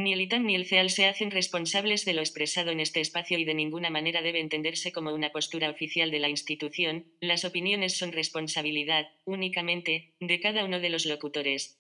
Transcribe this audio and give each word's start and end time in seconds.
Ni 0.00 0.14
el 0.14 0.22
ITAN 0.22 0.46
ni 0.46 0.54
el 0.54 0.64
CEAL 0.64 0.88
se 0.88 1.06
hacen 1.06 1.30
responsables 1.30 2.06
de 2.06 2.14
lo 2.14 2.20
expresado 2.22 2.70
en 2.70 2.80
este 2.80 3.02
espacio 3.02 3.36
y 3.38 3.44
de 3.44 3.52
ninguna 3.52 3.90
manera 3.90 4.22
debe 4.22 4.40
entenderse 4.40 4.92
como 4.92 5.12
una 5.12 5.30
postura 5.30 5.68
oficial 5.68 6.10
de 6.10 6.20
la 6.20 6.30
institución, 6.30 7.04
las 7.20 7.44
opiniones 7.44 7.98
son 7.98 8.12
responsabilidad, 8.12 9.08
únicamente, 9.26 10.14
de 10.18 10.40
cada 10.40 10.64
uno 10.64 10.80
de 10.80 10.88
los 10.88 11.04
locutores. 11.04 11.78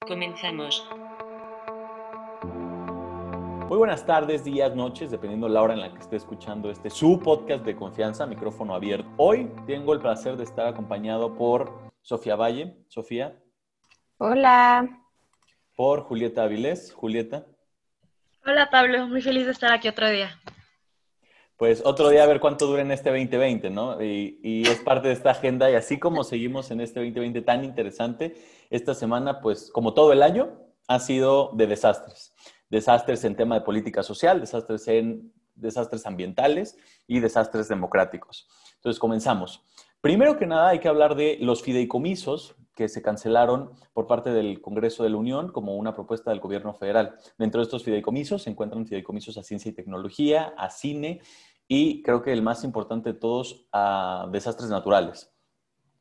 Comenzamos. 0.00 0.84
Muy 3.68 3.78
buenas 3.78 4.04
tardes, 4.04 4.42
días, 4.42 4.74
noches, 4.74 5.12
dependiendo 5.12 5.48
la 5.48 5.62
hora 5.62 5.74
en 5.74 5.80
la 5.80 5.92
que 5.92 6.00
esté 6.00 6.16
escuchando 6.16 6.72
este 6.72 6.90
su 6.90 7.20
podcast 7.20 7.64
de 7.64 7.76
confianza, 7.76 8.26
micrófono 8.26 8.74
abierto. 8.74 9.08
Hoy 9.16 9.48
tengo 9.68 9.92
el 9.92 10.00
placer 10.00 10.36
de 10.36 10.42
estar 10.42 10.66
acompañado 10.66 11.36
por 11.36 11.88
Sofía 12.02 12.34
Valle. 12.34 12.74
Sofía. 12.88 13.40
Hola. 14.18 15.06
Por 15.76 16.00
Julieta 16.00 16.42
Avilés. 16.42 16.92
Julieta. 16.92 17.46
Hola 18.46 18.70
Pablo, 18.70 19.06
muy 19.06 19.20
feliz 19.20 19.44
de 19.44 19.52
estar 19.52 19.70
aquí 19.70 19.86
otro 19.86 20.08
día. 20.08 20.40
Pues 21.58 21.82
otro 21.84 22.08
día 22.08 22.22
a 22.22 22.26
ver 22.26 22.40
cuánto 22.40 22.66
dura 22.66 22.80
en 22.80 22.90
este 22.90 23.10
2020, 23.10 23.68
¿no? 23.68 24.02
Y, 24.02 24.62
es 24.66 24.80
parte 24.80 25.08
de 25.08 25.14
esta 25.14 25.32
agenda 25.32 25.70
y 25.70 25.74
así 25.74 25.98
como 25.98 26.24
seguimos 26.24 26.70
en 26.70 26.80
este 26.80 27.00
2020 27.00 27.42
tan 27.42 27.64
interesante, 27.64 28.34
esta 28.70 28.94
semana, 28.94 29.40
pues 29.42 29.70
como 29.70 29.92
todo 29.92 30.14
el 30.14 30.22
año, 30.22 30.58
ha 30.88 30.98
sido 31.00 31.50
de 31.52 31.66
desastres. 31.66 32.32
Desastres 32.70 33.24
en 33.24 33.36
tema 33.36 33.56
de 33.56 33.60
política 33.60 34.02
social, 34.02 34.40
desastres 34.40 34.88
en 34.88 35.34
desastres 35.54 36.06
ambientales 36.06 36.78
y 37.06 37.20
desastres 37.20 37.68
democráticos. 37.68 38.48
Entonces 38.76 38.98
comenzamos. 38.98 39.62
Primero 40.00 40.38
que 40.38 40.46
nada 40.46 40.70
hay 40.70 40.78
que 40.78 40.88
hablar 40.88 41.14
de 41.14 41.36
los 41.40 41.62
fideicomisos 41.62 42.56
que 42.74 42.88
se 42.88 43.02
cancelaron 43.02 43.72
por 43.92 44.06
parte 44.06 44.30
del 44.30 44.62
Congreso 44.62 45.02
de 45.02 45.10
la 45.10 45.18
Unión 45.18 45.52
como 45.52 45.76
una 45.76 45.94
propuesta 45.94 46.30
del 46.30 46.40
gobierno 46.40 46.72
federal. 46.72 47.16
Dentro 47.36 47.60
de 47.60 47.64
estos 47.64 47.84
fideicomisos 47.84 48.44
se 48.44 48.50
encuentran 48.50 48.86
fideicomisos 48.86 49.36
a 49.36 49.42
ciencia 49.42 49.68
y 49.68 49.74
tecnología, 49.74 50.54
a 50.56 50.70
cine 50.70 51.20
y 51.68 52.02
creo 52.02 52.22
que 52.22 52.32
el 52.32 52.40
más 52.40 52.64
importante 52.64 53.12
de 53.12 53.18
todos 53.18 53.66
a 53.72 54.26
desastres 54.32 54.70
naturales. 54.70 55.30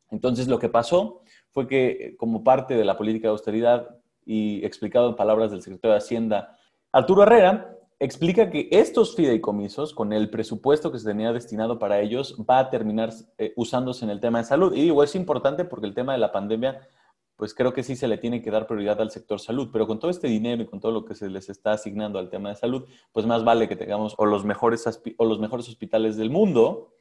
Entonces 0.10 0.48
lo 0.48 0.60
que 0.60 0.70
pasó 0.70 1.22
fue 1.52 1.68
que 1.68 2.16
como 2.18 2.42
parte 2.42 2.76
de 2.76 2.86
la 2.86 2.98
política 2.98 3.28
de 3.28 3.32
austeridad 3.32 3.98
y 4.26 4.66
explicado 4.66 5.10
en 5.10 5.18
palabras 5.18 5.52
del 5.52 5.62
secretario 5.62 5.92
de 5.92 5.98
Hacienda, 5.98 6.58
Arturo 6.94 7.24
Herrera, 7.24 7.76
explica 8.00 8.50
que 8.50 8.70
estos 8.72 9.16
fideicomisos, 9.16 9.94
con 9.94 10.14
el 10.14 10.30
presupuesto 10.30 10.92
que 10.92 11.00
se 11.00 11.08
tenía 11.08 11.34
destinado 11.34 11.80
para 11.80 12.00
ellos, 12.00 12.36
va 12.50 12.60
a 12.60 12.70
terminar 12.70 13.12
eh, 13.38 13.54
usándose 13.58 14.06
en 14.06 14.12
el 14.12 14.22
tema 14.22 14.40
de 14.40 14.46
salud. 14.46 14.74
Y 14.74 14.82
digo, 14.82 15.04
es 15.04 15.16
importante 15.16 15.66
porque 15.66 15.88
el 15.88 15.94
tema 15.94 16.14
de 16.14 16.20
la 16.20 16.32
pandemia, 16.32 16.88
pues 17.36 17.54
creo 17.54 17.74
que 17.74 17.84
sí 17.84 17.96
se 17.96 18.08
le 18.08 18.18
tiene 18.18 18.42
que 18.42 18.52
dar 18.52 18.68
prioridad 18.68 19.02
al 19.02 19.12
sector 19.12 19.40
salud, 19.40 19.70
pero 19.72 19.86
con 19.86 20.00
todo 20.00 20.10
este 20.10 20.28
dinero 20.28 20.64
y 20.64 20.66
con 20.66 20.80
todo 20.80 20.94
lo 20.94 21.06
que 21.06 21.16
se 21.16 21.30
les 21.30 21.50
está 21.50 21.74
asignando 21.74 22.20
al 22.20 22.30
tema 22.30 22.50
de 22.50 22.56
salud, 22.56 22.86
pues 23.12 23.26
más 23.26 23.44
vale 23.44 23.68
que 23.68 23.76
tengamos 23.76 24.16
o 24.18 24.26
los 24.26 24.46
mejores, 24.46 24.86
o 25.18 25.26
los 25.26 25.40
mejores 25.40 25.68
hospitales 25.68 26.16
del 26.16 26.30
mundo, 26.30 26.94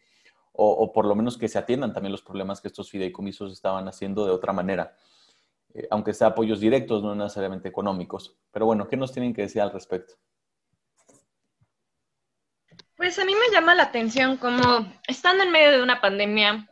o, 0.60 0.92
por 0.92 1.06
lo 1.06 1.14
menos 1.14 1.38
que 1.38 1.46
se 1.46 1.56
atiendan 1.56 1.92
también 1.92 2.10
los 2.10 2.22
problemas 2.22 2.60
que 2.60 2.66
estos 2.66 2.90
fideicomisos 2.90 3.52
estaban 3.52 3.86
haciendo 3.86 4.26
de 4.26 4.32
otra 4.32 4.52
manera. 4.52 4.96
Eh, 5.72 5.86
aunque 5.88 6.12
sea 6.12 6.28
apoyos 6.28 6.58
directos, 6.58 7.00
no 7.00 7.14
necesariamente 7.14 7.68
económicos. 7.68 8.36
Pero 8.50 8.66
bueno, 8.66 8.88
¿qué 8.88 8.96
nos 8.96 9.12
tienen 9.12 9.32
que 9.32 9.42
decir 9.42 9.62
al 9.62 9.70
respecto? 9.70 10.14
Pues 12.98 13.16
a 13.20 13.24
mí 13.24 13.32
me 13.32 13.54
llama 13.54 13.76
la 13.76 13.84
atención 13.84 14.38
como 14.38 14.92
estando 15.06 15.44
en 15.44 15.52
medio 15.52 15.70
de 15.70 15.82
una 15.84 16.00
pandemia, 16.00 16.68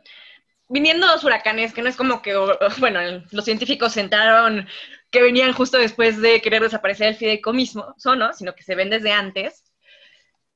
viniendo 0.67 1.07
dos 1.07 1.23
huracanes, 1.23 1.73
que 1.73 1.81
no 1.81 1.87
es 1.87 1.95
como 1.95 2.21
que, 2.21 2.35
bueno, 2.79 2.99
los 3.31 3.45
científicos 3.45 3.93
sentaron 3.93 4.67
que 5.09 5.21
venían 5.21 5.53
justo 5.53 5.77
después 5.77 6.21
de 6.21 6.41
querer 6.41 6.61
desaparecer 6.61 7.07
el 7.07 7.15
fideicomiso, 7.15 7.95
¿no? 8.17 8.33
Sino 8.33 8.53
que 8.55 8.63
se 8.63 8.75
ven 8.75 8.89
desde 8.89 9.13
antes, 9.13 9.71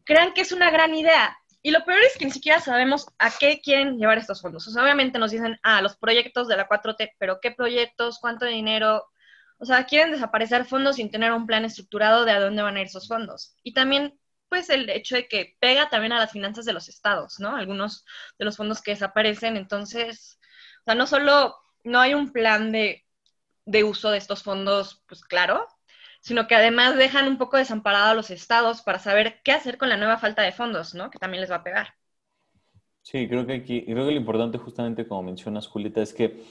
crean 0.03 0.33
que 0.33 0.41
es 0.41 0.51
una 0.51 0.71
gran 0.71 0.93
idea. 0.93 1.37
Y 1.61 1.71
lo 1.71 1.85
peor 1.85 1.99
es 2.03 2.17
que 2.17 2.25
ni 2.25 2.31
siquiera 2.31 2.59
sabemos 2.59 3.07
a 3.17 3.31
qué 3.31 3.61
quieren 3.61 3.97
llevar 3.97 4.17
estos 4.17 4.41
fondos. 4.41 4.67
O 4.67 4.71
sea, 4.71 4.83
obviamente 4.83 5.19
nos 5.19 5.31
dicen, 5.31 5.57
ah, 5.63 5.81
los 5.81 5.95
proyectos 5.95 6.49
de 6.49 6.57
la 6.57 6.67
4T, 6.67 7.13
pero 7.17 7.39
¿qué 7.41 7.51
proyectos? 7.51 8.19
¿Cuánto 8.19 8.45
dinero? 8.45 9.07
O 9.57 9.65
sea, 9.65 9.85
quieren 9.85 10.11
desaparecer 10.11 10.65
fondos 10.65 10.97
sin 10.97 11.11
tener 11.11 11.31
un 11.31 11.47
plan 11.47 11.63
estructurado 11.63 12.25
de 12.25 12.33
a 12.33 12.41
dónde 12.41 12.61
van 12.61 12.75
a 12.75 12.81
ir 12.81 12.87
esos 12.87 13.07
fondos. 13.07 13.55
Y 13.63 13.73
también 13.73 14.19
pues 14.51 14.69
el 14.69 14.89
hecho 14.89 15.15
de 15.15 15.29
que 15.29 15.55
pega 15.61 15.89
también 15.89 16.11
a 16.11 16.19
las 16.19 16.33
finanzas 16.33 16.65
de 16.65 16.73
los 16.73 16.89
estados, 16.89 17.39
¿no? 17.39 17.55
Algunos 17.55 18.03
de 18.37 18.43
los 18.43 18.57
fondos 18.57 18.81
que 18.81 18.91
desaparecen, 18.91 19.55
entonces, 19.55 20.41
o 20.81 20.83
sea, 20.83 20.93
no 20.93 21.07
solo 21.07 21.55
no 21.85 22.01
hay 22.01 22.13
un 22.13 22.33
plan 22.33 22.69
de, 22.73 23.05
uso 23.85 24.11
de 24.11 24.17
estos 24.17 24.43
fondos, 24.43 25.05
pues 25.07 25.23
claro, 25.23 25.65
sino 26.19 26.47
que 26.47 26.55
además 26.55 26.97
dejan 26.97 27.29
un 27.29 27.37
poco 27.37 27.55
desamparado 27.55 28.11
a 28.11 28.13
los 28.13 28.29
estados 28.29 28.81
para 28.81 28.99
saber 28.99 29.39
qué 29.45 29.53
hacer 29.53 29.77
con 29.77 29.87
la 29.87 29.95
nueva 29.95 30.17
falta 30.17 30.41
de 30.41 30.51
fondos, 30.51 30.93
¿no? 30.95 31.09
Que 31.09 31.17
también 31.17 31.39
les 31.39 31.49
va 31.49 31.55
a 31.55 31.63
pegar. 31.63 31.93
Sí, 33.03 33.29
creo 33.29 33.47
que 33.47 33.53
aquí, 33.53 33.85
creo 33.85 34.05
que 34.05 34.11
lo 34.11 34.17
importante 34.17 34.57
justamente 34.57 35.07
como 35.07 35.23
mencionas, 35.23 35.65
Julieta, 35.65 36.01
es 36.01 36.13
que, 36.13 36.43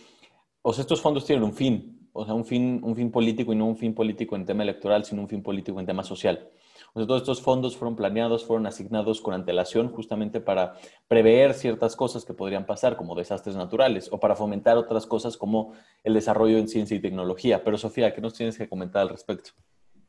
o 0.63 0.73
sea, 0.73 0.81
estos 0.81 1.03
fondos 1.03 1.27
tienen 1.27 1.45
un 1.45 1.53
fin, 1.53 2.09
o 2.15 2.25
sea, 2.25 2.33
un 2.33 2.47
fin, 2.47 2.81
un 2.83 2.97
fin 2.97 3.13
político 3.13 3.53
y 3.53 3.57
no 3.57 3.67
un 3.67 3.77
fin 3.77 3.95
político 3.95 4.37
en 4.37 4.47
tema 4.47 4.63
electoral, 4.63 5.05
sino 5.05 5.21
un 5.21 5.29
fin 5.29 5.43
político 5.43 5.79
en 5.79 5.85
tema 5.85 6.03
social 6.03 6.51
todos 6.95 7.23
estos 7.23 7.43
fondos 7.43 7.77
fueron 7.77 7.97
planeados, 7.97 8.45
fueron 8.45 8.67
asignados 8.67 9.21
con 9.21 9.35
antelación 9.35 9.91
justamente 9.91 10.41
para 10.41 10.75
prever 11.09 11.55
ciertas 11.55 11.97
cosas 11.97 12.25
que 12.25 12.35
podrían 12.35 12.67
pasar, 12.67 12.97
como 12.97 13.15
desastres 13.15 13.57
naturales, 13.57 14.09
o 14.13 14.19
para 14.19 14.37
fomentar 14.37 14.77
otras 14.77 15.07
cosas 15.07 15.37
como 15.37 15.73
el 16.05 16.15
desarrollo 16.15 16.59
en 16.59 16.69
ciencia 16.69 16.97
y 16.97 17.01
tecnología. 17.01 17.63
Pero 17.65 17.79
Sofía, 17.79 18.15
¿qué 18.15 18.21
nos 18.21 18.35
tienes 18.35 18.59
que 18.59 18.69
comentar 18.69 19.03
al 19.03 19.09
respecto? 19.09 19.51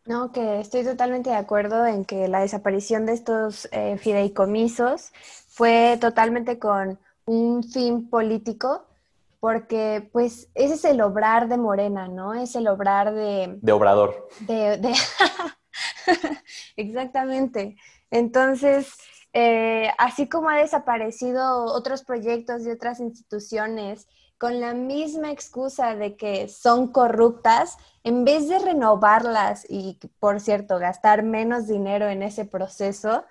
No, 0.05 0.31
que 0.31 0.59
estoy 0.59 0.83
totalmente 0.83 1.29
de 1.29 1.35
acuerdo 1.35 1.85
en 1.85 2.05
que 2.05 2.27
la 2.27 2.41
desaparición 2.41 3.05
de 3.05 3.13
estos 3.13 3.69
eh, 3.71 3.97
fideicomisos 3.97 5.11
fue 5.47 5.97
totalmente 6.01 6.57
con 6.57 6.97
un 7.25 7.63
fin 7.63 8.09
político, 8.09 8.85
porque 9.39 10.09
pues 10.11 10.49
ese 10.55 10.73
es 10.73 10.85
el 10.85 11.01
obrar 11.01 11.47
de 11.47 11.57
Morena, 11.57 12.07
¿no? 12.07 12.33
Es 12.33 12.55
el 12.55 12.67
obrar 12.67 13.13
de... 13.13 13.59
De 13.61 13.71
Obrador. 13.71 14.27
De, 14.39 14.77
de 14.77 14.93
Exactamente. 16.75 17.77
Entonces, 18.09 18.93
eh, 19.33 19.89
así 19.97 20.27
como 20.27 20.49
ha 20.49 20.57
desaparecido 20.57 21.65
otros 21.65 22.03
proyectos 22.03 22.63
de 22.63 22.73
otras 22.73 22.99
instituciones 22.99 24.07
con 24.37 24.59
la 24.59 24.73
misma 24.73 25.31
excusa 25.31 25.95
de 25.95 26.17
que 26.17 26.47
son 26.47 26.91
corruptas, 26.91 27.77
en 28.03 28.25
vez 28.25 28.49
de 28.49 28.57
renovarlas 28.57 29.65
y, 29.69 29.99
por 30.19 30.39
cierto, 30.39 30.79
gastar 30.79 31.21
menos 31.21 31.67
dinero 31.67 32.09
en 32.09 32.23
ese 32.23 32.45
proceso, 32.45 33.23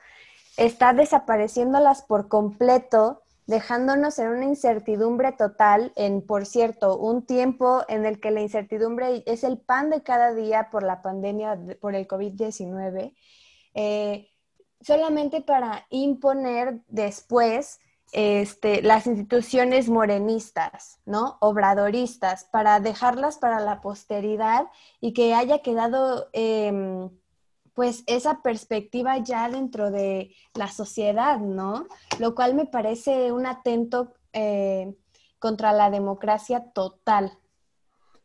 está 0.56 0.93
desapareciéndolas 0.93 2.03
por 2.03 2.29
completo 2.29 3.23
dejándonos 3.50 4.19
en 4.21 4.28
una 4.28 4.44
incertidumbre 4.44 5.33
total, 5.33 5.93
en, 5.97 6.22
por 6.22 6.47
cierto, 6.47 6.97
un 6.97 7.27
tiempo 7.27 7.83
en 7.88 8.06
el 8.06 8.21
que 8.21 8.31
la 8.31 8.41
incertidumbre 8.41 9.25
es 9.27 9.43
el 9.43 9.59
pan 9.59 9.91
de 9.91 10.03
cada 10.03 10.33
día 10.33 10.69
por 10.71 10.84
la 10.84 11.03
pandemia, 11.03 11.59
por 11.81 11.97
el 11.97 12.06
COVID-19, 12.06 13.12
eh, 13.75 14.31
solamente 14.81 15.43
para 15.43 15.84
imponer 15.91 16.81
después 16.87 17.81
este, 18.12 18.83
las 18.83 19.09
instituciones 19.09 19.88
morenistas, 19.88 21.00
¿no? 21.05 21.37
Obradoristas, 21.41 22.44
para 22.44 22.78
dejarlas 22.78 23.38
para 23.38 23.59
la 23.59 23.81
posteridad 23.81 24.67
y 25.00 25.12
que 25.12 25.34
haya 25.34 25.59
quedado... 25.59 26.28
Em, 26.32 27.11
pues 27.81 28.05
esa 28.07 28.43
perspectiva 28.43 29.17
ya 29.17 29.49
dentro 29.49 29.91
de 29.91 30.35
la 30.53 30.69
sociedad, 30.69 31.39
¿no? 31.39 31.87
Lo 32.19 32.35
cual 32.35 32.53
me 32.55 32.67
parece 32.67 33.33
un 33.33 33.47
atento 33.47 34.13
eh, 34.35 34.95
contra 35.39 35.73
la 35.73 35.89
democracia 35.89 36.73
total. 36.75 37.33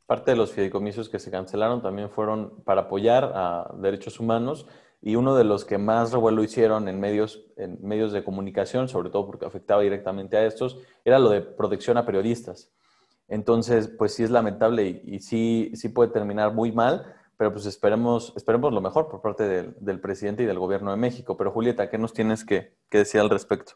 Parte 0.07 0.31
de 0.31 0.35
los 0.35 0.51
fideicomisos 0.51 1.07
que 1.07 1.19
se 1.19 1.31
cancelaron 1.31 1.81
también 1.81 2.09
fueron 2.09 2.65
para 2.65 2.81
apoyar 2.81 3.31
a 3.33 3.73
derechos 3.77 4.19
humanos 4.19 4.67
y 5.01 5.15
uno 5.15 5.37
de 5.37 5.45
los 5.45 5.63
que 5.63 5.77
más 5.77 6.11
revuelo 6.11 6.43
hicieron 6.43 6.89
en 6.89 6.99
medios, 6.99 7.45
en 7.55 7.77
medios 7.81 8.11
de 8.11 8.25
comunicación, 8.25 8.89
sobre 8.89 9.09
todo 9.09 9.25
porque 9.25 9.45
afectaba 9.45 9.83
directamente 9.83 10.35
a 10.35 10.45
estos, 10.45 10.79
era 11.05 11.17
lo 11.17 11.29
de 11.29 11.39
protección 11.39 11.95
a 11.95 12.05
periodistas. 12.05 12.73
Entonces, 13.29 13.87
pues 13.87 14.13
sí 14.13 14.23
es 14.23 14.31
lamentable 14.31 14.85
y, 14.85 15.15
y 15.15 15.19
sí, 15.21 15.71
sí 15.75 15.87
puede 15.87 16.11
terminar 16.11 16.53
muy 16.53 16.73
mal, 16.73 17.15
pero 17.37 17.51
pues 17.51 17.65
esperemos, 17.65 18.33
esperemos 18.35 18.73
lo 18.73 18.81
mejor 18.81 19.09
por 19.09 19.21
parte 19.21 19.43
del, 19.43 19.99
presidente 19.99 20.43
y 20.43 20.45
del 20.45 20.59
gobierno 20.59 20.91
de 20.91 20.97
México. 20.97 21.37
Pero 21.37 21.51
Julieta, 21.51 21.89
¿qué 21.89 21.97
nos 21.97 22.13
tienes 22.13 22.43
que, 22.43 22.73
decir 22.89 23.21
al 23.21 23.29
respecto? 23.29 23.73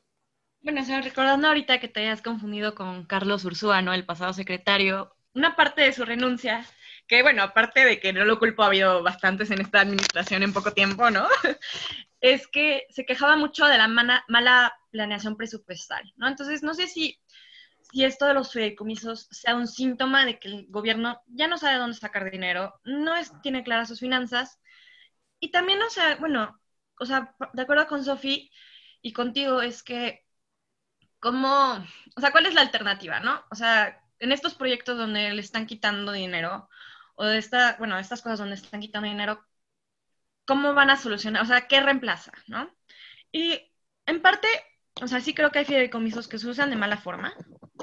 Bueno, 0.61 0.83
señor, 0.83 1.03
recordando 1.03 1.47
ahorita 1.47 1.79
que 1.79 1.87
te 1.87 2.01
hayas 2.01 2.21
confundido 2.21 2.75
con 2.75 3.05
Carlos 3.05 3.45
Ursúa, 3.45 3.81
¿no? 3.81 3.93
El 3.93 4.05
pasado 4.05 4.33
secretario, 4.33 5.15
una 5.33 5.55
parte 5.55 5.81
de 5.81 5.93
su 5.93 6.05
renuncia, 6.05 6.65
que 7.07 7.21
bueno, 7.21 7.43
aparte 7.43 7.85
de 7.85 7.99
que 7.99 8.13
no 8.13 8.25
lo 8.25 8.39
culpo, 8.39 8.63
ha 8.63 8.67
habido 8.67 9.01
bastantes 9.03 9.51
en 9.51 9.61
esta 9.61 9.81
administración 9.81 10.43
en 10.43 10.53
poco 10.53 10.71
tiempo, 10.71 11.09
¿no? 11.09 11.27
es 12.21 12.47
que 12.47 12.85
se 12.89 13.05
quejaba 13.05 13.37
mucho 13.37 13.65
de 13.65 13.77
la 13.77 13.87
mala 13.87 14.73
planeación 14.91 15.37
presupuestal, 15.37 16.13
¿no? 16.17 16.27
Entonces, 16.27 16.63
no 16.63 16.73
sé 16.73 16.87
si 16.87 17.19
si 17.91 18.05
esto 18.05 18.25
de 18.25 18.33
los 18.33 18.51
fideicomisos 18.51 19.27
sea 19.31 19.55
un 19.55 19.67
síntoma 19.67 20.25
de 20.25 20.39
que 20.39 20.47
el 20.49 20.67
gobierno 20.69 21.21
ya 21.27 21.47
no 21.47 21.57
sabe 21.57 21.77
dónde 21.77 21.97
sacar 21.97 22.29
dinero, 22.31 22.79
no 22.83 23.15
es, 23.15 23.31
tiene 23.41 23.63
claras 23.63 23.87
sus 23.87 23.99
finanzas 23.99 24.59
y 25.39 25.51
también, 25.51 25.81
o 25.81 25.89
sea, 25.89 26.17
bueno, 26.17 26.59
o 26.99 27.05
sea, 27.05 27.35
de 27.53 27.61
acuerdo 27.61 27.87
con 27.87 28.03
Sofi 28.03 28.51
y 29.01 29.13
contigo, 29.13 29.61
es 29.61 29.83
que, 29.83 30.25
¿cómo, 31.19 31.85
o 32.15 32.21
sea, 32.21 32.31
cuál 32.31 32.45
es 32.45 32.53
la 32.53 32.61
alternativa, 32.61 33.19
no? 33.19 33.43
O 33.51 33.55
sea, 33.55 34.01
en 34.19 34.31
estos 34.31 34.55
proyectos 34.55 34.97
donde 34.97 35.31
le 35.33 35.41
están 35.41 35.65
quitando 35.65 36.11
dinero, 36.11 36.69
o 37.15 37.25
de 37.25 37.37
esta, 37.37 37.75
bueno, 37.79 37.97
estas 37.99 38.21
cosas 38.21 38.39
donde 38.39 38.55
están 38.55 38.81
quitando 38.81 39.07
dinero, 39.09 39.45
¿cómo 40.45 40.73
van 40.73 40.89
a 40.89 40.97
solucionar? 40.97 41.43
O 41.43 41.45
sea, 41.45 41.67
¿qué 41.67 41.81
reemplaza, 41.81 42.31
no? 42.47 42.69
Y 43.31 43.71
en 44.05 44.21
parte, 44.21 44.47
o 45.01 45.07
sea, 45.07 45.21
sí 45.21 45.33
creo 45.33 45.51
que 45.51 45.59
hay 45.59 45.65
fideicomisos 45.65 46.27
que 46.27 46.39
se 46.39 46.47
usan 46.47 46.69
de 46.69 46.75
mala 46.75 46.97
forma, 46.97 47.33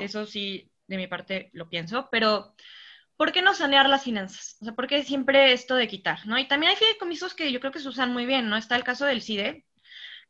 eso 0.00 0.26
sí, 0.26 0.70
de 0.87 0.96
mi 0.96 1.06
parte 1.06 1.50
lo 1.52 1.69
pienso, 1.69 2.08
pero 2.10 2.54
¿por 3.16 3.32
qué 3.32 3.43
no 3.43 3.54
sanear 3.54 3.88
las 3.88 4.04
finanzas? 4.04 4.56
O 4.60 4.64
sea, 4.64 4.75
¿por 4.75 4.87
qué 4.87 5.02
siempre 5.04 5.52
esto 5.52 5.75
de 5.75 5.88
quitar, 5.88 6.26
no? 6.26 6.38
Y 6.38 6.48
también 6.48 6.70
hay 6.70 6.76
fideicomisos 6.76 7.34
que 7.34 7.50
yo 7.52 7.60
creo 7.60 7.72
que 7.72 7.81
se 7.81 7.88
usan 7.88 8.12
muy 8.12 8.26
bien, 8.26 8.48
¿no? 8.48 8.56
Está 8.56 8.76
el 8.76 8.84
caso 8.84 9.04
del 9.04 9.22
CIDE, 9.22 9.64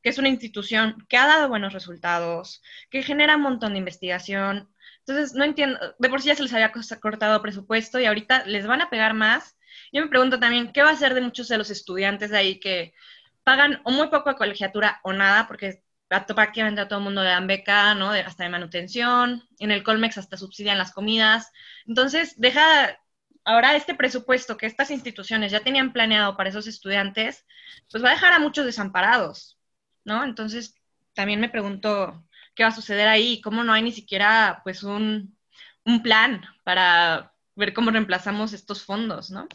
que 0.03 0.11
es 0.11 0.19
una 0.19 0.29
institución 0.29 1.05
que 1.09 1.17
ha 1.17 1.27
dado 1.27 1.49
buenos 1.49 1.73
resultados, 1.73 2.63
que 2.91 3.03
genera 3.03 3.37
un 3.37 3.43
montón 3.43 3.73
de 3.73 3.79
investigación. 3.81 4.71
Entonces, 5.01 5.35
no 5.35 5.45
entiendo, 5.45 5.79
de 5.99 6.09
por 6.09 6.21
sí 6.21 6.29
ya 6.29 6.37
se 6.37 6.43
les 6.43 6.53
había 6.53 6.73
cortado 7.01 7.43
presupuesto 7.43 7.99
y 8.01 8.07
ahorita 8.07 8.45
les 8.47 8.67
van 8.67 8.83
a 8.83 8.91
pegar 8.91 9.15
más. 9.15 9.57
Yo 9.93 10.03
me 10.03 10.09
pregunto 10.09 10.39
también, 10.39 10.73
¿qué 10.73 10.83
va 10.83 10.91
a 10.91 10.93
hacer 10.93 11.15
de 11.15 11.21
muchos 11.21 11.49
de 11.49 11.59
los 11.59 11.71
estudiantes 11.71 12.31
de 12.31 12.39
ahí 12.39 12.61
que 12.61 12.95
pagan 13.47 13.81
o 13.85 13.93
muy 13.93 14.09
poco 14.09 14.31
de 14.31 14.37
colegiatura 14.37 15.01
o 15.05 15.13
nada, 15.13 15.47
porque 15.47 15.81
prácticamente 16.09 16.81
a 16.81 16.89
todo 16.89 17.01
el 17.01 17.05
mundo 17.05 17.23
le 17.23 17.31
dan 17.31 17.47
beca, 17.47 17.95
¿no? 17.95 18.11
hasta 18.11 18.45
de 18.45 18.51
manutención, 18.51 19.43
en 19.59 19.71
el 19.71 19.83
Colmex 19.83 20.19
hasta 20.19 20.37
subsidian 20.37 20.79
las 20.79 20.93
comidas. 20.93 21.53
Entonces, 21.87 22.35
deja 22.39 22.99
ahora 23.45 23.77
este 23.77 23.95
presupuesto 23.95 24.57
que 24.57 24.67
estas 24.67 24.91
instituciones 24.91 25.53
ya 25.53 25.61
tenían 25.61 25.93
planeado 25.93 26.37
para 26.37 26.51
esos 26.51 26.67
estudiantes, 26.67 27.47
pues 27.91 28.05
va 28.05 28.09
a 28.11 28.13
dejar 28.13 28.33
a 28.33 28.39
muchos 28.39 28.67
desamparados, 28.67 29.59
¿no? 30.05 30.25
Entonces, 30.25 30.75
también 31.15 31.41
me 31.41 31.49
pregunto 31.49 32.25
qué 32.55 32.65
va 32.65 32.71
a 32.71 32.73
suceder 32.75 33.09
ahí, 33.09 33.41
cómo 33.41 33.65
no 33.65 33.73
hay 33.73 33.83
ni 33.83 33.93
siquiera, 33.93 34.61
pues, 34.65 34.83
un, 34.83 35.37
un 35.85 36.03
plan 36.03 36.43
para 36.65 37.33
ver 37.55 37.73
cómo 37.73 37.91
reemplazamos 37.91 38.53
estos 38.53 38.85
fondos, 38.85 39.31
¿no? 39.31 39.49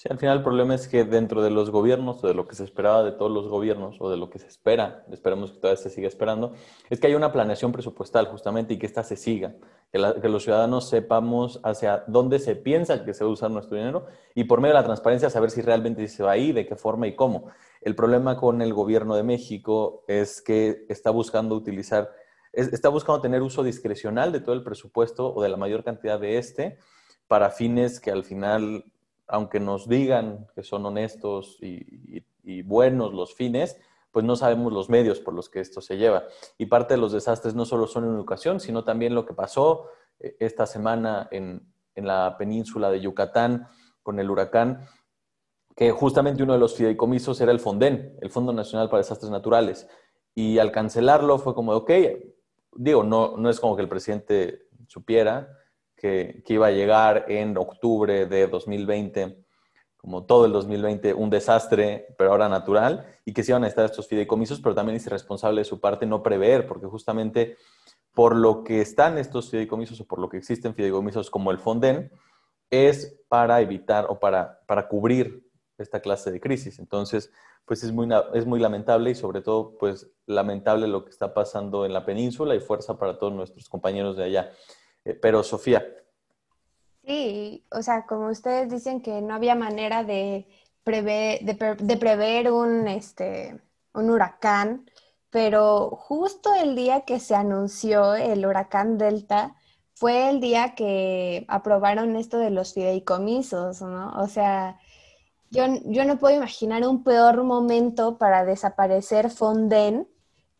Sí, 0.00 0.08
al 0.10 0.16
final 0.16 0.38
el 0.38 0.42
problema 0.42 0.74
es 0.74 0.88
que 0.88 1.04
dentro 1.04 1.42
de 1.42 1.50
los 1.50 1.68
gobiernos, 1.68 2.24
o 2.24 2.26
de 2.26 2.32
lo 2.32 2.48
que 2.48 2.54
se 2.54 2.64
esperaba 2.64 3.02
de 3.02 3.12
todos 3.12 3.30
los 3.30 3.48
gobiernos, 3.48 3.98
o 4.00 4.08
de 4.08 4.16
lo 4.16 4.30
que 4.30 4.38
se 4.38 4.46
espera, 4.46 5.04
esperemos 5.12 5.52
que 5.52 5.58
todavía 5.58 5.76
se 5.76 5.90
siga 5.90 6.08
esperando, 6.08 6.54
es 6.88 6.98
que 6.98 7.08
haya 7.08 7.18
una 7.18 7.32
planeación 7.32 7.70
presupuestal 7.70 8.24
justamente 8.28 8.72
y 8.72 8.78
que 8.78 8.86
ésta 8.86 9.04
se 9.04 9.16
siga, 9.16 9.56
que, 9.92 9.98
los 9.98 10.42
ciudadanos 10.42 10.88
sepamos 10.88 11.60
hacia 11.64 12.02
dónde 12.06 12.38
se 12.38 12.56
piensa 12.56 13.04
que 13.04 13.12
se 13.12 13.24
va 13.24 13.28
a 13.28 13.34
usar 13.34 13.50
nuestro 13.50 13.76
dinero 13.76 14.06
y 14.34 14.44
por 14.44 14.62
medio 14.62 14.72
de 14.74 14.80
la 14.80 14.86
transparencia 14.86 15.28
saber 15.28 15.50
si 15.50 15.60
realmente 15.60 16.08
se 16.08 16.22
va 16.22 16.30
ahí, 16.30 16.52
de 16.52 16.64
qué 16.64 16.76
forma 16.76 17.06
y 17.06 17.14
cómo. 17.14 17.50
El 17.82 17.94
problema 17.94 18.38
con 18.38 18.62
el 18.62 18.72
gobierno 18.72 19.16
de 19.16 19.22
México 19.22 20.06
es 20.08 20.40
que 20.40 20.86
está 20.88 21.10
buscando 21.10 21.54
utilizar, 21.54 22.10
está 22.54 22.88
buscando 22.88 23.20
tener 23.20 23.42
uso 23.42 23.62
discrecional 23.62 24.32
de 24.32 24.40
todo 24.40 24.54
el 24.54 24.62
presupuesto 24.62 25.34
o 25.34 25.42
de 25.42 25.50
la 25.50 25.58
mayor 25.58 25.84
cantidad 25.84 26.18
de 26.18 26.38
este 26.38 26.78
para 27.28 27.50
fines 27.50 28.00
que 28.00 28.10
al 28.10 28.24
final 28.24 28.82
aunque 29.30 29.60
nos 29.60 29.88
digan 29.88 30.48
que 30.54 30.62
son 30.62 30.84
honestos 30.84 31.58
y, 31.62 32.24
buenos 32.64 33.14
los 33.14 33.34
fines, 33.34 33.76
pues 34.10 34.24
no 34.24 34.34
sabemos 34.34 34.72
los 34.72 34.90
medios 34.90 35.20
por 35.20 35.34
los 35.34 35.48
que 35.48 35.60
esto 35.60 35.80
se 35.80 35.96
lleva. 35.96 36.24
Y 36.58 36.66
parte 36.66 36.94
de 36.94 37.00
los 37.00 37.12
desastres 37.12 37.54
no 37.54 37.64
solo 37.64 37.86
son 37.86 38.04
en 38.04 38.14
educación, 38.14 38.58
sino 38.58 38.82
también 38.82 39.14
lo 39.14 39.24
que 39.24 39.34
pasó 39.34 39.86
eh, 40.18 40.36
esta 40.40 40.66
semana 40.66 41.28
en, 41.30 41.62
la 41.94 42.36
península 42.38 42.90
de 42.90 43.00
Yucatán 43.00 43.68
con 44.02 44.18
el 44.18 44.30
huracán, 44.30 44.86
que 45.76 45.90
justamente 45.90 46.42
uno 46.42 46.54
de 46.54 46.58
los 46.58 46.74
fideicomisos 46.74 47.40
era 47.42 47.52
el 47.52 47.60
FONDEN, 47.60 48.16
el 48.22 48.30
Fondo 48.30 48.54
Nacional 48.54 48.88
para 48.88 49.02
Desastres 49.02 49.30
Naturales. 49.30 49.86
Y 50.34 50.58
al 50.58 50.72
cancelarlo 50.72 51.38
fue 51.38 51.54
como, 51.54 51.72
ok, 51.72 51.90
digo, 52.74 53.04
no, 53.04 53.36
no 53.36 53.50
es 53.50 53.60
como 53.60 53.76
que 53.76 53.82
el 53.82 53.88
presidente 53.88 54.66
supiera, 54.88 55.59
que, 56.00 56.42
iba 56.48 56.68
a 56.68 56.70
llegar 56.70 57.26
en 57.28 57.56
octubre 57.56 58.26
de 58.26 58.46
2020, 58.46 59.44
como 59.96 60.24
todo 60.24 60.46
el 60.46 60.52
2020, 60.52 61.12
un 61.14 61.28
desastre, 61.28 62.14
pero 62.16 62.30
ahora 62.30 62.48
natural, 62.48 63.06
y 63.24 63.32
que 63.32 63.42
se 63.42 63.52
iban 63.52 63.64
a 63.64 63.68
estar 63.68 63.84
estos 63.84 64.08
fideicomisos, 64.08 64.60
pero 64.60 64.74
también 64.74 64.96
es 64.96 65.06
irresponsable 65.06 65.60
de 65.60 65.66
su 65.66 65.78
parte 65.78 66.06
no 66.06 66.22
prever, 66.22 66.66
porque 66.66 66.86
justamente 66.86 67.56
por 68.14 68.34
lo 68.34 68.64
que 68.64 68.80
están 68.80 69.18
estos 69.18 69.50
fideicomisos 69.50 70.00
o 70.00 70.06
por 70.06 70.18
lo 70.18 70.28
que 70.28 70.38
existen 70.38 70.74
fideicomisos 70.74 71.30
como 71.30 71.50
el 71.50 71.58
Fonden, 71.58 72.10
es 72.70 73.20
para 73.28 73.60
evitar 73.60 74.06
o 74.08 74.18
para, 74.18 74.60
para 74.66 74.88
cubrir 74.88 75.46
esta 75.76 76.00
clase 76.00 76.30
de 76.30 76.40
crisis. 76.40 76.78
Entonces, 76.78 77.30
pues 77.64 77.84
es 77.84 77.92
muy, 77.92 78.08
es 78.34 78.46
muy 78.46 78.58
lamentable 78.58 79.10
y 79.10 79.14
sobre 79.14 79.42
todo, 79.42 79.76
pues 79.78 80.10
lamentable 80.26 80.88
lo 80.88 81.04
que 81.04 81.10
está 81.10 81.34
pasando 81.34 81.84
en 81.84 81.92
la 81.92 82.04
península 82.04 82.54
y 82.54 82.60
fuerza 82.60 82.98
para 82.98 83.18
todos 83.18 83.32
nuestros 83.32 83.68
compañeros 83.68 84.16
de 84.16 84.24
allá. 84.24 84.50
Eh, 85.04 85.14
pero 85.14 85.42
Sofía. 85.42 85.84
Sí, 87.04 87.66
o 87.70 87.82
sea, 87.82 88.06
como 88.06 88.28
ustedes 88.28 88.70
dicen 88.70 89.00
que 89.00 89.20
no 89.22 89.34
había 89.34 89.54
manera 89.54 90.04
de 90.04 90.46
prever, 90.84 91.40
de, 91.42 91.96
prever 91.96 92.52
un, 92.52 92.88
este, 92.88 93.60
un 93.94 94.10
huracán, 94.10 94.90
pero 95.30 95.90
justo 95.90 96.54
el 96.54 96.76
día 96.76 97.02
que 97.02 97.20
se 97.20 97.34
anunció 97.34 98.14
el 98.14 98.44
huracán 98.44 98.98
Delta 98.98 99.56
fue 99.94 100.30
el 100.30 100.40
día 100.40 100.74
que 100.74 101.44
aprobaron 101.48 102.16
esto 102.16 102.38
de 102.38 102.50
los 102.50 102.74
fideicomisos, 102.74 103.82
¿no? 103.82 104.12
O 104.20 104.28
sea, 104.28 104.78
yo, 105.50 105.64
yo 105.84 106.04
no 106.04 106.18
puedo 106.18 106.36
imaginar 106.36 106.86
un 106.86 107.04
peor 107.04 107.44
momento 107.44 108.18
para 108.18 108.44
desaparecer 108.44 109.30
Fonden 109.30 110.08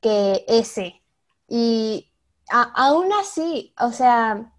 que 0.00 0.44
ese. 0.48 1.02
Y 1.48 2.09
aún 2.50 3.12
así, 3.12 3.74
o 3.78 3.92
sea, 3.92 4.52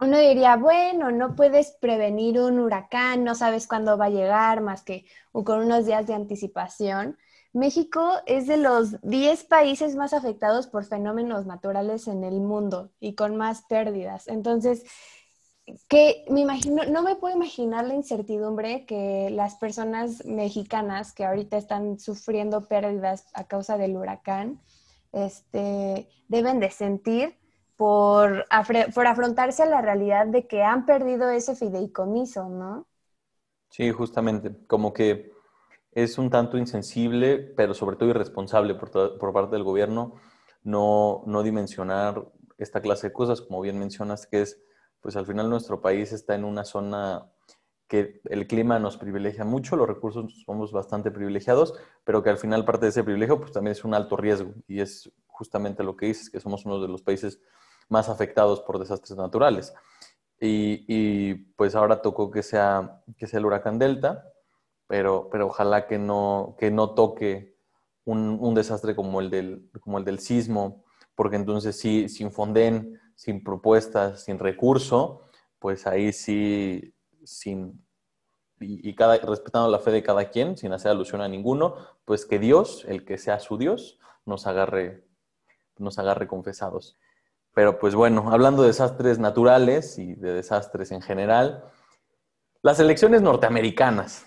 uno 0.00 0.18
diría, 0.18 0.56
bueno, 0.56 1.10
no 1.10 1.34
puedes 1.34 1.72
prevenir 1.72 2.40
un 2.40 2.58
huracán, 2.58 3.24
no 3.24 3.34
sabes 3.34 3.66
cuándo 3.66 3.96
va 3.96 4.06
a 4.06 4.10
llegar 4.10 4.60
más 4.60 4.82
que 4.82 5.06
con 5.32 5.60
unos 5.60 5.86
días 5.86 6.06
de 6.06 6.14
anticipación. 6.14 7.16
México 7.52 8.20
es 8.26 8.46
de 8.46 8.58
los 8.58 9.00
10 9.00 9.44
países 9.44 9.96
más 9.96 10.12
afectados 10.12 10.66
por 10.66 10.84
fenómenos 10.84 11.46
naturales 11.46 12.06
en 12.08 12.24
el 12.24 12.40
mundo 12.40 12.90
y 13.00 13.14
con 13.14 13.36
más 13.36 13.62
pérdidas. 13.62 14.28
Entonces, 14.28 14.84
que 15.88 16.24
me 16.28 16.40
imagino, 16.40 16.84
no 16.84 17.02
me 17.02 17.16
puedo 17.16 17.34
imaginar 17.34 17.86
la 17.86 17.94
incertidumbre 17.94 18.84
que 18.84 19.30
las 19.30 19.56
personas 19.56 20.24
mexicanas 20.26 21.12
que 21.12 21.24
ahorita 21.24 21.56
están 21.56 21.98
sufriendo 21.98 22.68
pérdidas 22.68 23.26
a 23.32 23.44
causa 23.44 23.78
del 23.78 23.96
huracán, 23.96 24.60
este, 25.12 26.08
deben 26.28 26.60
de 26.60 26.70
sentir 26.70 27.38
por, 27.76 28.46
por 28.94 29.06
afrontarse 29.06 29.62
a 29.62 29.66
la 29.66 29.82
realidad 29.82 30.26
de 30.26 30.46
que 30.46 30.62
han 30.62 30.86
perdido 30.86 31.28
ese 31.30 31.54
fideicomiso, 31.54 32.48
¿no? 32.48 32.86
Sí, 33.68 33.90
justamente, 33.90 34.56
como 34.66 34.92
que 34.92 35.32
es 35.92 36.18
un 36.18 36.30
tanto 36.30 36.58
insensible, 36.58 37.38
pero 37.38 37.74
sobre 37.74 37.96
todo 37.96 38.08
irresponsable 38.10 38.74
por, 38.74 39.18
por 39.18 39.32
parte 39.32 39.56
del 39.56 39.64
gobierno 39.64 40.14
no, 40.62 41.22
no 41.26 41.42
dimensionar 41.42 42.26
esta 42.58 42.80
clase 42.80 43.08
de 43.08 43.12
cosas, 43.12 43.40
como 43.40 43.60
bien 43.60 43.78
mencionas, 43.78 44.26
que 44.26 44.42
es, 44.42 44.60
pues 45.00 45.16
al 45.16 45.26
final 45.26 45.50
nuestro 45.50 45.80
país 45.80 46.12
está 46.12 46.34
en 46.34 46.44
una 46.44 46.64
zona 46.64 47.30
que 47.88 48.20
el 48.24 48.46
clima 48.46 48.78
nos 48.78 48.96
privilegia 48.96 49.44
mucho, 49.44 49.76
los 49.76 49.86
recursos 49.86 50.42
somos 50.44 50.72
bastante 50.72 51.10
privilegiados, 51.10 51.74
pero 52.04 52.22
que 52.22 52.30
al 52.30 52.38
final 52.38 52.64
parte 52.64 52.86
de 52.86 52.90
ese 52.90 53.04
privilegio 53.04 53.38
pues 53.38 53.52
también 53.52 53.72
es 53.72 53.84
un 53.84 53.94
alto 53.94 54.16
riesgo 54.16 54.52
y 54.66 54.80
es 54.80 55.10
justamente 55.26 55.84
lo 55.84 55.96
que 55.96 56.06
dices, 56.06 56.30
que 56.30 56.40
somos 56.40 56.64
uno 56.66 56.80
de 56.80 56.88
los 56.88 57.02
países 57.02 57.40
más 57.88 58.08
afectados 58.08 58.60
por 58.60 58.78
desastres 58.78 59.16
naturales. 59.16 59.74
Y, 60.38 61.34
pues 61.56 61.74
ahora 61.74 62.02
tocó 62.02 62.30
que 62.30 62.42
sea, 62.42 63.02
que 63.16 63.26
sea 63.26 63.38
el 63.38 63.46
huracán 63.46 63.78
Delta, 63.78 64.24
pero, 64.86 65.28
pero 65.30 65.46
ojalá 65.46 65.86
que 65.86 65.98
no, 65.98 66.56
que 66.58 66.70
no 66.70 66.90
toque 66.90 67.56
un, 68.04 68.54
desastre 68.54 68.94
como 68.94 69.20
el, 69.20 69.30
del, 69.30 69.70
como 69.80 69.98
el 69.98 70.04
del 70.04 70.18
sismo, 70.18 70.84
porque 71.14 71.36
entonces 71.36 71.78
sí, 71.78 72.08
sin 72.08 72.30
Fonden, 72.30 73.00
sin 73.14 73.42
propuestas, 73.42 74.24
sin 74.24 74.38
recurso, 74.38 75.22
pues 75.58 75.86
ahí 75.86 76.12
sí 76.12 76.94
sin, 77.26 77.84
y, 78.60 78.94
cada, 78.94 79.18
respetando 79.18 79.70
la 79.70 79.78
fe 79.78 79.90
de 79.90 80.02
cada 80.02 80.30
quien, 80.30 80.56
sin 80.56 80.72
hacer 80.72 80.90
alusión 80.90 81.20
a 81.20 81.28
ninguno, 81.28 81.76
pues 82.04 82.24
que 82.24 82.38
Dios, 82.38 82.84
el 82.88 83.04
que 83.04 83.18
sea 83.18 83.38
su 83.40 83.58
Dios, 83.58 83.98
nos 84.24 84.46
agarre, 84.46 85.04
nos 85.76 85.98
agarre 85.98 86.26
confesados. 86.26 86.96
Pero 87.54 87.78
pues 87.78 87.94
bueno, 87.94 88.30
hablando 88.30 88.62
de 88.62 88.68
desastres 88.68 89.18
naturales 89.18 89.98
y 89.98 90.14
de 90.14 90.32
desastres 90.32 90.92
en 90.92 91.02
general, 91.02 91.64
las 92.62 92.80
elecciones 92.80 93.22
norteamericanas. 93.22 94.26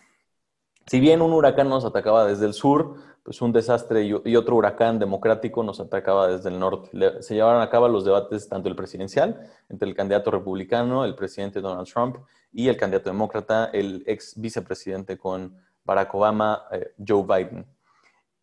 Si 0.88 1.00
bien 1.00 1.22
un 1.22 1.34
huracán 1.34 1.70
nos 1.70 1.86
atacaba 1.86 2.26
desde 2.26 2.46
el 2.46 2.54
sur, 2.54 2.96
pues 3.30 3.44
un 3.44 3.52
desastre 3.52 4.04
y 4.26 4.36
otro 4.36 4.56
huracán 4.56 4.98
democrático 4.98 5.62
nos 5.62 5.80
atacaba 5.80 6.30
desde 6.30 6.50
el 6.50 6.58
norte. 6.58 6.90
Se 7.22 7.36
llevaron 7.36 7.62
a 7.62 7.70
cabo 7.70 7.88
los 7.88 8.04
debates 8.04 8.50
tanto 8.50 8.70
el 8.70 8.76
presidencial 8.76 9.40
entre 9.70 9.88
el 9.88 9.94
candidato 9.94 10.32
republicano, 10.32 11.06
el 11.06 11.14
presidente 11.14 11.62
Donald 11.62 11.88
Trump, 11.88 12.18
y 12.52 12.70
el 12.70 12.76
candidato 12.76 13.12
demócrata, 13.12 13.70
el 13.72 14.04
ex 14.08 14.34
vicepresidente 14.42 15.20
con 15.20 15.56
Barack 15.86 16.12
Obama, 16.16 16.64
eh, 16.72 16.96
Joe 17.08 17.22
Biden. 17.22 17.68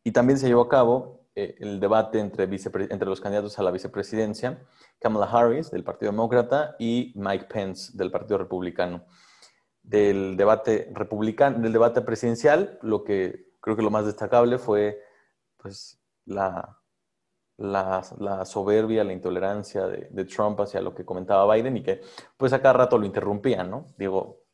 Y 0.05 0.13
también 0.13 0.39
se 0.39 0.47
llevó 0.47 0.63
a 0.63 0.69
cabo 0.69 1.27
eh, 1.35 1.57
el 1.59 1.81
debate 1.81 2.21
entre, 2.21 2.45
entre 2.45 3.09
los 3.09 3.21
candidatos 3.21 3.59
a 3.59 3.65
la 3.65 3.73
vicepresidencia, 3.73 4.63
Kamala 5.01 5.27
Harris 5.27 5.69
del 5.73 5.83
Partido 5.83 6.13
Demócrata 6.13 6.77
y 6.79 7.13
Mike 7.17 7.47
Pence 7.53 7.91
del 7.99 8.13
Partido 8.13 8.39
Republicano. 8.39 9.05
Del 9.83 10.37
debate, 10.37 10.93
republicano, 10.95 11.59
del 11.59 11.73
debate 11.73 12.03
presidencial, 12.03 12.79
lo 12.83 13.03
que 13.03 13.46
creo 13.67 13.75
que 13.75 13.83
lo 13.83 13.91
más 13.91 14.07
destacable 14.07 14.59
fue 14.59 15.03
pues, 15.57 16.01
la, 16.25 16.79
la, 17.57 18.45
soberbia, 18.45 19.03
la 19.03 19.13
intolerancia 19.13 19.89
de, 19.89 20.25
Trump 20.25 20.61
hacia 20.61 20.81
lo 20.81 20.95
que 20.95 21.05
comentaba 21.05 21.53
Biden 21.53 21.77
y 21.79 21.83
que 21.83 22.01
pues 22.37 22.53
a 22.53 22.63
cada 22.63 22.75
rato 22.75 22.97
lo 22.97 23.07
interrumpían, 23.07 23.69
¿no? 23.69 23.87
Digo, 23.99 24.45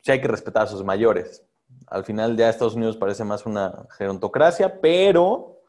sí 0.00 0.10
hay 0.10 0.22
que 0.22 0.28
respetar 0.28 0.62
a 0.62 0.68
sus 0.68 0.82
mayores. 0.82 1.44
Al 1.88 2.04
final 2.04 2.34
ya 2.34 2.48
Estados 2.48 2.76
Unidos 2.76 2.96
parece 2.96 3.24
más 3.24 3.44
una 3.44 3.86
gerontocracia, 3.98 4.80
pero 4.80 5.60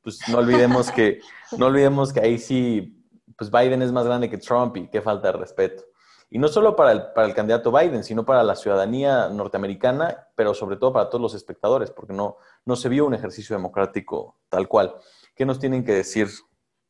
pues 0.00 0.20
no 0.28 0.38
olvidemos 0.38 0.92
que, 0.92 1.18
no 1.58 1.66
olvidemos 1.66 2.12
que 2.12 2.20
ahí 2.20 2.38
sí, 2.38 3.04
pues 3.36 3.50
Biden 3.50 3.82
es 3.82 3.90
más 3.90 4.06
grande 4.06 4.30
que 4.30 4.38
Trump 4.38 4.76
y 4.76 4.86
qué 4.86 5.02
falta 5.02 5.32
de 5.32 5.38
respeto. 5.38 5.82
Y 6.30 6.38
no 6.38 6.48
solo 6.48 6.76
para 6.76 6.92
el, 6.92 7.02
para 7.14 7.26
el 7.26 7.34
candidato 7.34 7.72
Biden, 7.72 8.04
sino 8.04 8.24
para 8.24 8.42
la 8.42 8.54
ciudadanía 8.54 9.28
norteamericana, 9.28 10.28
pero 10.34 10.52
sobre 10.52 10.76
todo 10.76 10.92
para 10.92 11.08
todos 11.08 11.22
los 11.22 11.34
espectadores, 11.34 11.90
porque 11.90 12.12
no, 12.12 12.36
no 12.66 12.76
se 12.76 12.88
vio 12.88 13.06
un 13.06 13.14
ejercicio 13.14 13.56
democrático 13.56 14.36
tal 14.48 14.68
cual. 14.68 14.94
¿Qué 15.34 15.46
nos 15.46 15.58
tienen 15.58 15.84
que 15.84 15.92
decir 15.92 16.28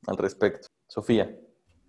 al 0.07 0.17
respecto? 0.17 0.69
Sofía. 0.89 1.31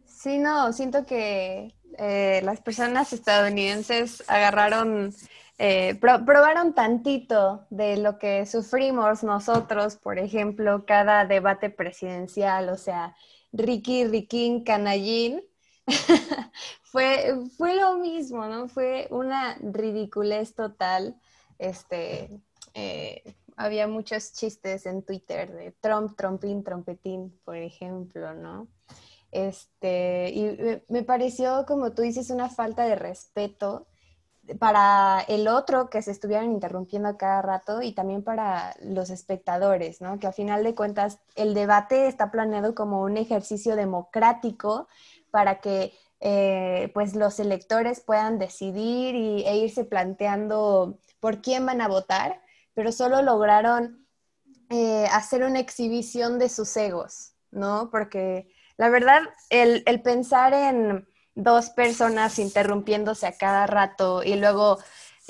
Sí, 0.05 0.37
no, 0.37 0.73
siento 0.73 1.05
que 1.05 1.73
eh, 1.97 2.41
las 2.43 2.61
personas 2.61 3.13
estadounidenses 3.13 4.23
agarraron, 4.27 5.13
eh, 5.57 5.97
probaron 5.99 6.73
tantito 6.73 7.65
de 7.69 7.97
lo 7.97 8.19
que 8.19 8.45
sufrimos 8.45 9.23
nosotros, 9.23 9.95
por 9.95 10.19
ejemplo, 10.19 10.85
cada 10.85 11.25
debate 11.25 11.69
presidencial, 11.69 12.69
o 12.69 12.77
sea, 12.77 13.15
Ricky, 13.51 14.05
Riquín, 14.05 14.63
Canallín, 14.63 15.41
fue, 16.83 17.35
fue 17.57 17.75
lo 17.75 17.97
mismo, 17.97 18.45
¿no? 18.45 18.67
Fue 18.67 19.07
una 19.11 19.57
ridiculez 19.61 20.55
total. 20.55 21.19
Este, 21.57 22.41
eh, 22.73 23.35
había 23.55 23.87
muchos 23.87 24.33
chistes 24.33 24.85
en 24.85 25.03
Twitter 25.03 25.51
de 25.51 25.71
Trump, 25.81 26.15
Trumpín, 26.15 26.63
Trompetín, 26.63 27.37
por 27.43 27.57
ejemplo, 27.57 28.33
¿no? 28.33 28.67
Este, 29.31 30.31
y 30.31 30.81
me 30.87 31.03
pareció, 31.03 31.65
como 31.67 31.91
tú 31.91 32.01
dices, 32.01 32.29
una 32.29 32.49
falta 32.49 32.85
de 32.85 32.95
respeto 32.95 33.87
para 34.57 35.21
el 35.27 35.47
otro 35.47 35.89
que 35.89 36.01
se 36.01 36.11
estuvieran 36.11 36.51
interrumpiendo 36.51 37.09
a 37.09 37.17
cada 37.17 37.41
rato 37.41 37.81
y 37.81 37.91
también 37.91 38.23
para 38.23 38.75
los 38.81 39.09
espectadores, 39.09 40.01
¿no? 40.01 40.17
Que 40.19 40.27
a 40.27 40.31
final 40.31 40.63
de 40.63 40.73
cuentas 40.73 41.19
el 41.35 41.53
debate 41.53 42.07
está 42.07 42.31
planeado 42.31 42.73
como 42.73 43.01
un 43.03 43.17
ejercicio 43.17 43.75
democrático 43.75 44.87
para 45.31 45.59
que 45.59 45.93
eh, 46.19 46.91
pues 46.93 47.15
los 47.15 47.39
electores 47.39 48.01
puedan 48.01 48.39
decidir 48.39 49.15
y, 49.15 49.43
e 49.45 49.57
irse 49.57 49.85
planteando 49.85 50.99
por 51.19 51.41
quién 51.41 51.65
van 51.65 51.81
a 51.81 51.87
votar 51.87 52.41
pero 52.79 52.93
solo 52.93 53.21
lograron 53.21 54.07
eh, 54.69 55.05
hacer 55.11 55.43
una 55.43 55.59
exhibición 55.59 56.39
de 56.39 56.47
sus 56.47 56.77
egos, 56.77 57.33
¿no? 57.51 57.89
Porque 57.91 58.47
la 58.77 58.87
verdad, 58.87 59.19
el, 59.49 59.83
pensar 60.01 60.53
en 60.53 61.05
dos 61.35 61.71
personas 61.71 62.39
interrumpiéndose 62.39 63.27
a 63.27 63.37
cada 63.37 63.67
rato 63.67 64.23
y 64.23 64.35
luego 64.35 64.77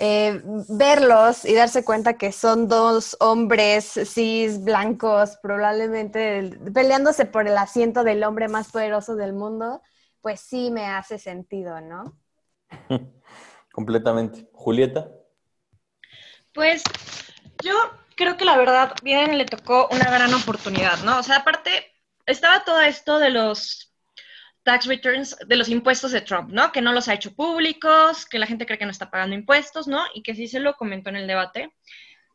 eh, 0.02 0.42
verlos 0.70 1.44
y 1.44 1.54
darse 1.54 1.84
cuenta 1.84 2.14
que 2.14 2.32
son 2.32 2.70
dos 2.70 3.18
hombres 3.20 4.00
cis, 4.06 4.64
blancos, 4.64 5.38
probablemente 5.44 6.58
peleándose 6.74 7.26
por 7.26 7.48
el 7.48 7.58
asiento 7.58 8.06
del 8.06 8.24
hombre 8.24 8.48
más 8.48 8.72
poderoso 8.72 9.18
del 9.18 9.34
mundo, 9.34 9.82
pues 10.22 10.40
sí 10.40 10.72
me 10.72 10.86
hace 10.86 11.20
sentido, 11.20 11.82
¿no? 11.82 12.18
Completamente. 13.74 14.48
Julieta. 14.54 15.12
Pues 16.54 16.82
yo 17.62 17.74
creo 18.16 18.38
que 18.38 18.46
la 18.46 18.56
verdad, 18.56 18.94
bien 19.04 19.38
le 19.38 19.44
tocó 19.44 19.90
una 19.92 20.10
gran 20.10 20.34
oportunidad, 20.34 21.00
¿no? 21.04 21.20
O 21.20 21.24
sea, 21.24 21.40
aparte, 21.40 21.72
estaba 22.26 22.64
todo 22.64 22.80
esto 22.80 23.20
de 23.20 23.32
los 23.32 23.89
tax 24.70 24.86
returns, 24.86 25.36
de 25.48 25.56
los 25.56 25.68
impuestos 25.68 26.12
de 26.12 26.22
Trump, 26.22 26.52
¿no? 26.52 26.72
Que 26.72 26.80
no 26.80 26.94
los 26.94 27.08
ha 27.08 27.16
hecho 27.16 27.34
públicos, 27.34 28.28
que 28.28 28.38
la 28.38 28.46
gente 28.46 28.68
cree 28.68 28.78
que 28.78 28.86
no 28.86 28.92
está 28.92 29.10
pagando 29.10 29.36
impuestos, 29.36 29.88
¿no? 29.88 30.04
Y 30.14 30.22
que 30.22 30.36
sí 30.36 30.48
se 30.48 30.60
lo 30.60 30.76
comentó 30.76 31.10
en 31.10 31.16
el 31.16 31.26
debate. 31.26 31.74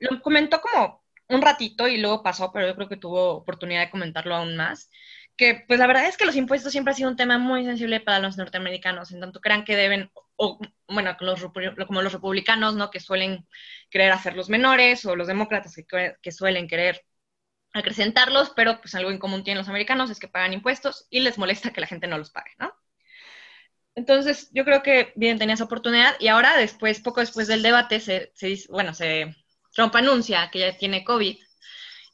Lo 0.00 0.20
comentó 0.20 0.60
como 0.60 1.04
un 1.28 1.42
ratito 1.42 1.86
y 1.86 1.98
luego 1.98 2.24
pasó, 2.24 2.50
pero 2.52 2.66
yo 2.66 2.74
creo 2.74 2.88
que 2.88 2.96
tuvo 2.96 3.36
oportunidad 3.36 3.82
de 3.82 3.90
comentarlo 3.90 4.34
aún 4.34 4.56
más 4.56 4.90
que 5.36 5.64
pues 5.66 5.78
la 5.78 5.86
verdad 5.86 6.06
es 6.06 6.16
que 6.16 6.26
los 6.26 6.36
impuestos 6.36 6.72
siempre 6.72 6.92
ha 6.92 6.96
sido 6.96 7.10
un 7.10 7.16
tema 7.16 7.38
muy 7.38 7.64
sensible 7.64 8.00
para 8.00 8.20
los 8.20 8.36
norteamericanos, 8.36 9.10
en 9.12 9.20
tanto 9.20 9.40
crean 9.40 9.64
que 9.64 9.74
deben, 9.76 10.10
o 10.36 10.60
bueno, 10.88 11.16
como 11.86 12.02
los 12.02 12.12
republicanos, 12.12 12.74
¿no? 12.74 12.90
Que 12.90 13.00
suelen 13.00 13.46
querer 13.90 14.12
hacerlos 14.12 14.48
menores, 14.48 15.04
o 15.06 15.16
los 15.16 15.26
demócratas 15.26 15.74
que 16.22 16.32
suelen 16.32 16.68
querer 16.68 17.04
acrecentarlos, 17.74 18.52
pero 18.56 18.80
pues 18.80 18.94
algo 18.94 19.10
en 19.10 19.18
común 19.18 19.44
tienen 19.44 19.58
los 19.58 19.68
americanos 19.68 20.10
es 20.10 20.18
que 20.18 20.28
pagan 20.28 20.54
impuestos 20.54 21.06
y 21.10 21.20
les 21.20 21.36
molesta 21.36 21.72
que 21.72 21.80
la 21.80 21.86
gente 21.86 22.06
no 22.06 22.16
los 22.16 22.30
pague, 22.30 22.52
¿no? 22.58 22.72
Entonces, 23.96 24.48
yo 24.52 24.64
creo 24.64 24.82
que 24.82 25.12
bien 25.16 25.38
tenía 25.38 25.54
esa 25.54 25.64
oportunidad 25.64 26.16
y 26.18 26.28
ahora 26.28 26.56
después, 26.56 27.00
poco 27.00 27.20
después 27.20 27.46
del 27.46 27.62
debate, 27.62 28.00
se, 28.00 28.32
se 28.34 28.64
bueno, 28.68 28.94
se, 28.94 29.34
Trump 29.72 29.94
anuncia 29.96 30.50
que 30.50 30.60
ya 30.60 30.76
tiene 30.76 31.04
COVID 31.04 31.36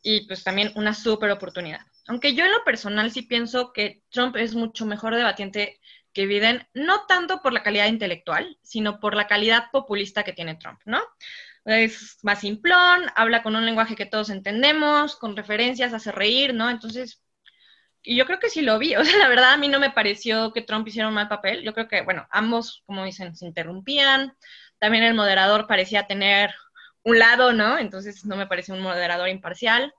y 0.02 0.26
pues 0.26 0.42
también 0.42 0.72
una 0.74 0.94
súper 0.94 1.30
oportunidad. 1.30 1.80
Aunque 2.06 2.34
yo 2.34 2.44
en 2.44 2.52
lo 2.52 2.64
personal 2.64 3.10
sí 3.12 3.22
pienso 3.22 3.72
que 3.72 4.02
Trump 4.10 4.36
es 4.36 4.54
mucho 4.54 4.86
mejor 4.86 5.14
debatiente 5.14 5.78
que 6.12 6.26
Biden, 6.26 6.66
no 6.74 7.06
tanto 7.06 7.42
por 7.42 7.52
la 7.52 7.62
calidad 7.62 7.86
intelectual, 7.86 8.58
sino 8.62 9.00
por 9.00 9.14
la 9.14 9.26
calidad 9.26 9.70
populista 9.72 10.24
que 10.24 10.32
tiene 10.32 10.56
Trump, 10.56 10.80
¿no? 10.84 11.00
Es 11.64 12.18
más 12.22 12.40
simplón, 12.40 13.06
habla 13.16 13.42
con 13.42 13.56
un 13.56 13.66
lenguaje 13.66 13.96
que 13.96 14.06
todos 14.06 14.30
entendemos, 14.30 15.16
con 15.16 15.36
referencias, 15.36 15.92
hace 15.92 16.12
reír, 16.12 16.54
¿no? 16.54 16.70
Entonces, 16.70 17.22
y 18.02 18.16
yo 18.16 18.26
creo 18.26 18.38
que 18.38 18.50
sí 18.50 18.62
lo 18.62 18.78
vi, 18.78 18.96
o 18.96 19.04
sea, 19.04 19.18
la 19.18 19.28
verdad 19.28 19.52
a 19.52 19.56
mí 19.56 19.68
no 19.68 19.80
me 19.80 19.90
pareció 19.90 20.52
que 20.52 20.62
Trump 20.62 20.88
hiciera 20.88 21.08
un 21.08 21.14
mal 21.14 21.28
papel, 21.28 21.62
yo 21.62 21.74
creo 21.74 21.88
que, 21.88 22.02
bueno, 22.02 22.26
ambos, 22.30 22.82
como 22.86 23.04
dicen, 23.04 23.36
se 23.36 23.46
interrumpían, 23.46 24.36
también 24.78 25.04
el 25.04 25.14
moderador 25.14 25.66
parecía 25.66 26.06
tener 26.06 26.54
un 27.02 27.18
lado, 27.18 27.52
¿no? 27.52 27.78
Entonces 27.78 28.24
no 28.24 28.36
me 28.36 28.46
pareció 28.46 28.74
un 28.74 28.80
moderador 28.82 29.28
imparcial 29.28 29.92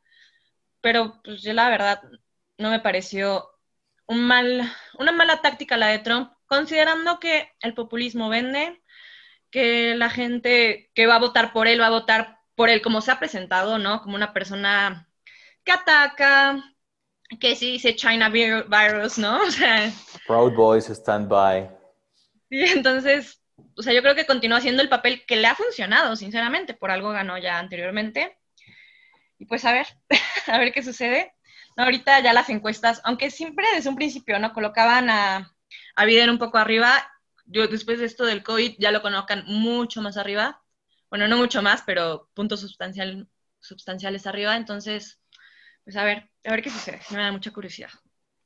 pero 0.82 1.22
pues 1.24 1.42
yo 1.42 1.54
la 1.54 1.70
verdad 1.70 2.02
no 2.58 2.70
me 2.72 2.80
pareció 2.80 3.51
un 4.12 4.26
mal, 4.26 4.70
una 5.00 5.14
mala 5.14 5.42
táctica 5.42 5.78
la 5.78 5.88
de 5.88 6.00
Trump, 6.00 6.34
considerando 6.46 7.20
que 7.20 7.50
el 7.62 7.74
populismo 7.74 8.28
vende, 8.28 8.82
que 9.50 9.96
la 9.96 10.10
gente 10.10 10.92
que 10.94 11.08
va 11.08 11.16
a 11.16 11.20
votar 11.20 11.54
por 11.54 11.68
él 11.68 11.80
va 11.80 11.88
a 11.88 11.92
votar 11.92 12.40
por 12.56 12.70
él 12.70 12.82
como 12.82 13.00
se 13.00 13.12
ha 13.12 13.20
presentado, 13.20 13.78
¿no? 13.78 14.02
Como 14.02 14.16
una 14.16 14.34
persona 14.34 15.08
que 15.64 15.72
ataca, 15.72 16.62
que 17.40 17.56
sí 17.56 17.72
dice 17.72 17.96
China 17.96 18.30
virus, 18.30 19.18
¿no? 19.18 19.42
O 19.48 19.52
sea... 19.52 19.90
Proud 20.28 20.54
Boys 20.56 20.90
stand 20.90 21.30
by. 21.30 21.70
Sí, 22.50 22.66
entonces, 22.66 23.42
o 23.78 23.82
sea, 23.82 23.94
yo 23.94 24.02
creo 24.02 24.16
que 24.16 24.26
continúa 24.26 24.58
haciendo 24.58 24.82
el 24.82 24.90
papel 24.90 25.26
que 25.26 25.38
le 25.38 25.48
ha 25.48 25.56
funcionado, 25.56 26.18
sinceramente, 26.18 26.74
por 26.74 26.92
algo 26.92 27.12
ganó 27.12 27.38
ya 27.38 27.60
anteriormente. 27.60 28.38
Y 29.40 29.46
pues 29.46 29.64
a 29.64 29.72
ver, 29.72 29.88
a 30.48 30.58
ver 30.58 30.74
qué 30.74 30.84
sucede. 30.84 31.34
Ahorita 31.78 32.20
ya 32.22 32.34
las 32.34 32.50
encuestas, 32.50 33.02
aunque 33.04 33.32
siempre 33.32 33.66
desde 33.74 33.90
un 33.90 33.96
principio, 33.96 34.40
¿no? 34.40 34.54
Colocaban 34.54 35.10
a, 35.10 35.54
a 35.96 36.06
Biden 36.06 36.30
un 36.30 36.38
poco 36.38 36.58
arriba, 36.58 37.08
yo 37.46 37.68
después 37.68 38.00
de 38.00 38.06
esto 38.06 38.26
del 38.26 38.44
COVID 38.44 38.76
ya 38.80 38.92
lo 38.92 39.02
colocan 39.02 39.44
mucho 39.46 40.02
más 40.02 40.18
arriba. 40.18 40.62
Bueno, 41.10 41.28
no 41.28 41.38
mucho 41.38 41.62
más, 41.62 41.84
pero 41.86 42.30
puntos 42.34 42.62
sustancial, 42.62 43.28
sustanciales 43.60 44.26
arriba. 44.26 44.56
Entonces, 44.56 45.20
pues 45.84 45.98
a 45.98 46.04
ver, 46.04 46.30
a 46.46 46.52
ver 46.52 46.62
qué 46.62 46.70
sucede. 46.70 47.02
Me 47.12 47.18
da 47.18 47.32
mucha 47.32 47.52
curiosidad. 47.52 47.90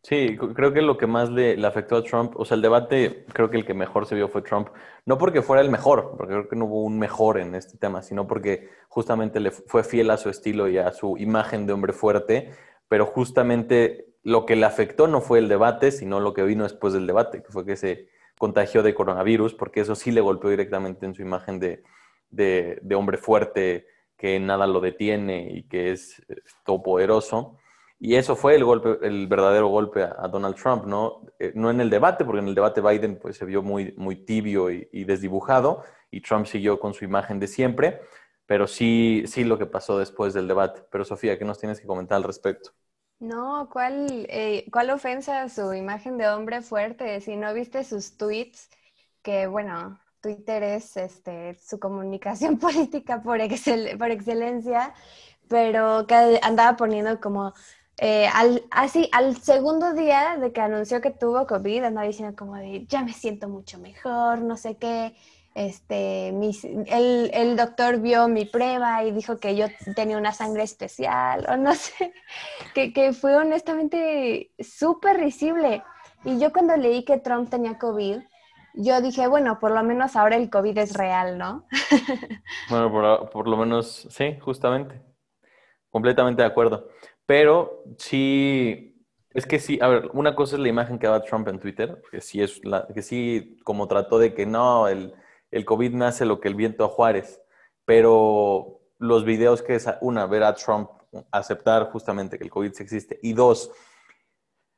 Sí, 0.08 0.38
creo 0.38 0.72
que 0.72 0.84
lo 0.84 0.98
que 0.98 1.08
más 1.08 1.32
le, 1.32 1.66
afectó 1.66 1.96
a 1.96 2.04
Trump, 2.04 2.34
o 2.36 2.46
sea, 2.46 2.54
el 2.54 2.62
debate, 2.62 3.26
creo 3.34 3.50
que 3.50 3.58
el 3.58 3.66
que 3.66 3.74
mejor 3.74 4.06
se 4.06 4.14
vio 4.14 4.28
fue 4.28 4.44
Trump, 4.44 4.70
no 5.04 5.18
porque 5.18 5.42
fuera 5.42 5.64
el 5.64 5.72
mejor, 5.72 6.14
porque 6.16 6.34
creo 6.34 6.48
que 6.48 6.56
no 6.56 6.66
hubo 6.66 6.84
un 6.84 7.00
mejor 7.00 7.40
en 7.40 7.56
este 7.56 7.80
tema, 7.80 8.04
sino 8.04 8.28
porque 8.28 8.70
justamente 8.88 9.40
le 9.40 9.50
fue 9.50 9.84
fiel 9.84 10.12
a 10.12 10.18
su 10.18 10.30
estilo 10.30 10.68
y 10.68 10.78
a 10.78 10.92
su 10.92 11.18
imagen 11.18 11.66
de 11.66 11.74
hombre 11.74 11.92
fuerte, 11.92 12.52
pero 12.88 13.06
justamente 13.06 14.08
lo 14.24 14.46
que 14.46 14.56
le 14.56 14.66
afectó 14.66 15.08
no 15.08 15.22
fue 15.22 15.40
el 15.40 15.48
debate, 15.48 15.92
sino 15.92 16.20
lo 16.20 16.34
que 16.34 16.44
vino 16.44 16.64
después 16.64 16.94
del 16.94 17.08
debate, 17.08 17.44
que 17.44 17.52
fue 17.52 17.66
que 17.66 17.76
se 17.76 18.10
contagió 18.38 18.84
de 18.84 18.96
coronavirus, 18.96 19.54
porque 19.54 19.82
eso 19.82 19.96
sí 19.96 20.12
le 20.12 20.22
golpeó 20.22 20.50
directamente 20.50 21.06
en 21.06 21.16
su 21.16 21.22
imagen 21.22 21.60
de, 21.60 21.84
de 22.30 22.96
hombre 22.96 23.18
fuerte, 23.18 23.88
que 24.18 24.40
nada 24.40 24.68
lo 24.68 24.80
detiene 24.80 25.50
y 25.52 25.64
que 25.64 25.92
es 25.92 26.22
todopoderoso. 26.64 27.58
Y 28.00 28.16
eso 28.16 28.36
fue 28.36 28.56
el 28.56 28.66
golpe, 28.66 28.98
el 29.04 29.28
verdadero 29.28 29.68
golpe 29.68 30.04
a, 30.04 30.28
Donald 30.28 30.56
Trump, 30.56 30.86
¿no? 30.86 31.22
Eh, 31.40 31.54
no 31.56 31.70
en 31.70 31.80
el 31.80 31.90
debate, 31.90 32.26
porque 32.26 32.40
en 32.40 32.50
el 32.50 32.56
debate 32.56 32.82
Biden 32.82 33.18
pues, 33.18 33.38
se 33.38 33.46
vio 33.46 33.62
muy, 33.62 33.94
muy 33.98 34.18
tibio 34.18 34.70
y, 34.70 35.04
desdibujado, 35.06 35.84
y 36.12 36.22
Trump 36.22 36.46
siguió 36.46 36.80
con 36.80 36.94
su 36.94 37.06
imagen 37.06 37.40
de 37.40 37.48
siempre, 37.48 38.02
pero 38.46 38.68
sí, 38.68 39.24
sí 39.28 39.44
lo 39.44 39.58
que 39.58 39.66
pasó 39.66 39.98
después 39.98 40.34
del 40.34 40.48
debate. 40.48 40.84
Pero 40.92 41.06
Sofía, 41.06 41.38
¿qué 41.38 41.46
nos 41.46 41.60
tienes 41.60 41.80
que 41.80 41.88
comentar 41.88 42.18
al 42.18 42.24
respecto? 42.24 42.72
No, 43.20 43.70
¿cuál, 43.72 44.28
eh, 44.30 44.66
¿cuál 44.72 44.90
ofensa 44.90 45.44
a 45.44 45.50
su 45.50 45.74
imagen 45.74 46.18
de 46.18 46.28
hombre 46.28 46.62
fuerte? 46.62 47.22
Si 47.22 47.36
no 47.38 47.54
viste 47.54 47.84
sus 47.84 48.18
tweets, 48.18 48.70
que 49.22 49.48
bueno, 49.48 50.00
Twitter 50.22 50.64
es 50.64 50.98
este, 50.98 51.56
su 51.56 51.80
comunicación 51.80 52.58
política 52.60 53.22
por, 53.22 53.40
excel, 53.42 53.98
por 53.98 54.12
excelencia, 54.12 54.94
pero 55.48 56.06
que 56.08 56.40
andaba 56.42 56.76
poniendo 56.78 57.20
como, 57.22 57.54
eh, 57.98 58.28
al, 58.34 58.66
así, 58.72 59.10
al 59.14 59.38
segundo 59.38 59.94
día 59.94 60.38
de 60.38 60.52
que 60.52 60.62
anunció 60.62 61.02
que 61.02 61.12
tuvo 61.12 61.48
COVID, 61.48 61.84
andaba 61.86 62.08
diciendo 62.08 62.36
como 62.36 62.56
de, 62.56 62.86
ya 62.88 63.04
me 63.04 63.14
siento 63.14 63.48
mucho 63.50 63.80
mejor, 63.80 64.42
no 64.42 64.58
sé 64.58 64.78
qué, 64.78 65.16
este, 65.56 66.28
el, 66.28 67.32
el, 67.34 67.56
doctor 67.56 68.02
vio 68.02 68.28
mi 68.28 68.44
prueba 68.44 69.06
y 69.06 69.12
dijo 69.12 69.40
que 69.40 69.56
yo 69.56 69.68
tenía 69.96 70.18
una 70.18 70.34
sangre 70.34 70.64
especial, 70.64 71.46
o 71.50 71.56
no 71.56 71.74
sé, 71.76 72.14
que, 72.74 72.92
que 72.92 73.14
fue 73.14 73.38
honestamente 73.38 74.52
súper 74.60 75.18
risible. 75.18 75.82
Y 76.26 76.40
yo 76.40 76.52
cuando 76.52 76.76
leí 76.76 77.06
que 77.06 77.20
Trump 77.20 77.50
tenía 77.50 77.78
COVID, 77.78 78.20
yo 78.74 79.02
dije, 79.02 79.28
bueno, 79.28 79.58
por 79.60 79.72
lo 79.72 79.82
menos 79.82 80.18
ahora 80.18 80.36
el 80.36 80.50
COVID 80.50 80.78
es 80.78 80.94
real, 80.94 81.38
¿no? 81.38 81.66
bueno, 82.70 82.92
por, 82.92 83.30
por 83.30 83.48
lo 83.48 83.56
menos, 83.56 84.08
sí, 84.10 84.38
justamente. 84.42 85.02
Completamente 85.90 86.42
de 86.42 86.50
acuerdo. 86.50 86.90
Pero 87.26 87.84
sí, 87.98 89.06
es 89.30 89.46
que 89.46 89.60
sí, 89.60 89.80
a 89.82 89.88
ver, 89.88 90.10
una 90.12 90.36
cosa 90.36 90.58
es 90.58 90.62
la 90.62 90.68
imagen 90.68 91.00
que 91.00 91.08
daba 91.08 91.24
Trump 91.24 91.48
en 91.48 91.60
Twitter, 91.60 92.02
que 92.12 92.20
sí 92.20 92.42
es 92.42 92.60
la, 92.66 92.86
que 92.94 93.02
sí 93.02 93.58
como 93.64 93.88
trató 93.88 94.20
de 94.20 94.34
que 94.34 94.46
no, 94.46 94.90
el, 94.90 95.14
el 95.56 95.64
COVID 95.64 95.94
nace 95.94 96.26
lo 96.26 96.42
que 96.42 96.50
el 96.50 96.56
viento 96.56 96.84
a 96.84 96.90
Juárez, 96.90 97.42
pero 97.86 98.82
los 99.00 99.24
videos 99.24 99.62
que 99.62 99.76
es, 99.76 99.88
una, 100.02 100.26
ver 100.26 100.44
a 100.44 100.54
Trump 100.54 100.90
aceptar 101.32 101.92
justamente 101.92 102.38
que 102.38 102.44
el 102.44 102.50
COVID 102.50 102.74
existe, 102.78 103.20
y 103.24 103.32
dos, 103.32 103.72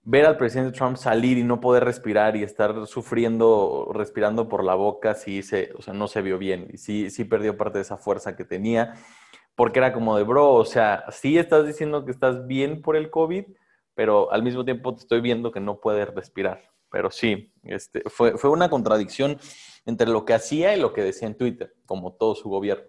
ver 0.03 0.27
al 0.27 0.37
presidente 0.37 0.77
Trump 0.77 0.97
salir 0.97 1.39
y 1.39 1.43
no 1.43 1.59
poder 1.59 1.83
respirar 1.83 2.35
y 2.35 2.43
estar 2.43 2.85
sufriendo, 2.85 3.89
respirando 3.91 4.47
por 4.47 4.63
la 4.63 4.75
boca, 4.75 5.15
sí 5.15 5.41
se, 5.41 5.71
o 5.75 5.81
sea, 5.81 5.95
no 5.95 6.07
se 6.07 6.21
vio 6.21 6.37
bien 6.37 6.67
y 6.71 6.77
sí, 6.77 7.09
sí 7.09 7.25
perdió 7.25 7.57
parte 7.57 7.79
de 7.79 7.81
esa 7.81 7.97
fuerza 7.97 8.35
que 8.35 8.45
tenía, 8.45 8.93
porque 9.55 9.79
era 9.79 9.93
como 9.93 10.15
de, 10.15 10.23
bro, 10.23 10.53
o 10.53 10.65
sea, 10.65 11.05
sí 11.09 11.39
estás 11.39 11.65
diciendo 11.65 12.05
que 12.05 12.11
estás 12.11 12.45
bien 12.45 12.83
por 12.83 12.95
el 12.95 13.09
COVID, 13.09 13.45
pero 13.95 14.31
al 14.31 14.43
mismo 14.43 14.63
tiempo 14.63 14.93
te 14.93 15.01
estoy 15.01 15.21
viendo 15.21 15.51
que 15.51 15.59
no 15.59 15.79
puedes 15.79 16.07
respirar. 16.13 16.76
Pero 16.89 17.11
sí, 17.11 17.53
este, 17.63 18.03
fue, 18.09 18.37
fue 18.37 18.49
una 18.49 18.69
contradicción 18.69 19.39
entre 19.85 20.07
lo 20.07 20.25
que 20.25 20.33
hacía 20.33 20.75
y 20.75 20.79
lo 20.79 20.93
que 20.93 21.03
decía 21.03 21.27
en 21.27 21.37
Twitter, 21.37 21.73
como 21.85 22.13
todo 22.13 22.35
su 22.35 22.49
gobierno. 22.49 22.85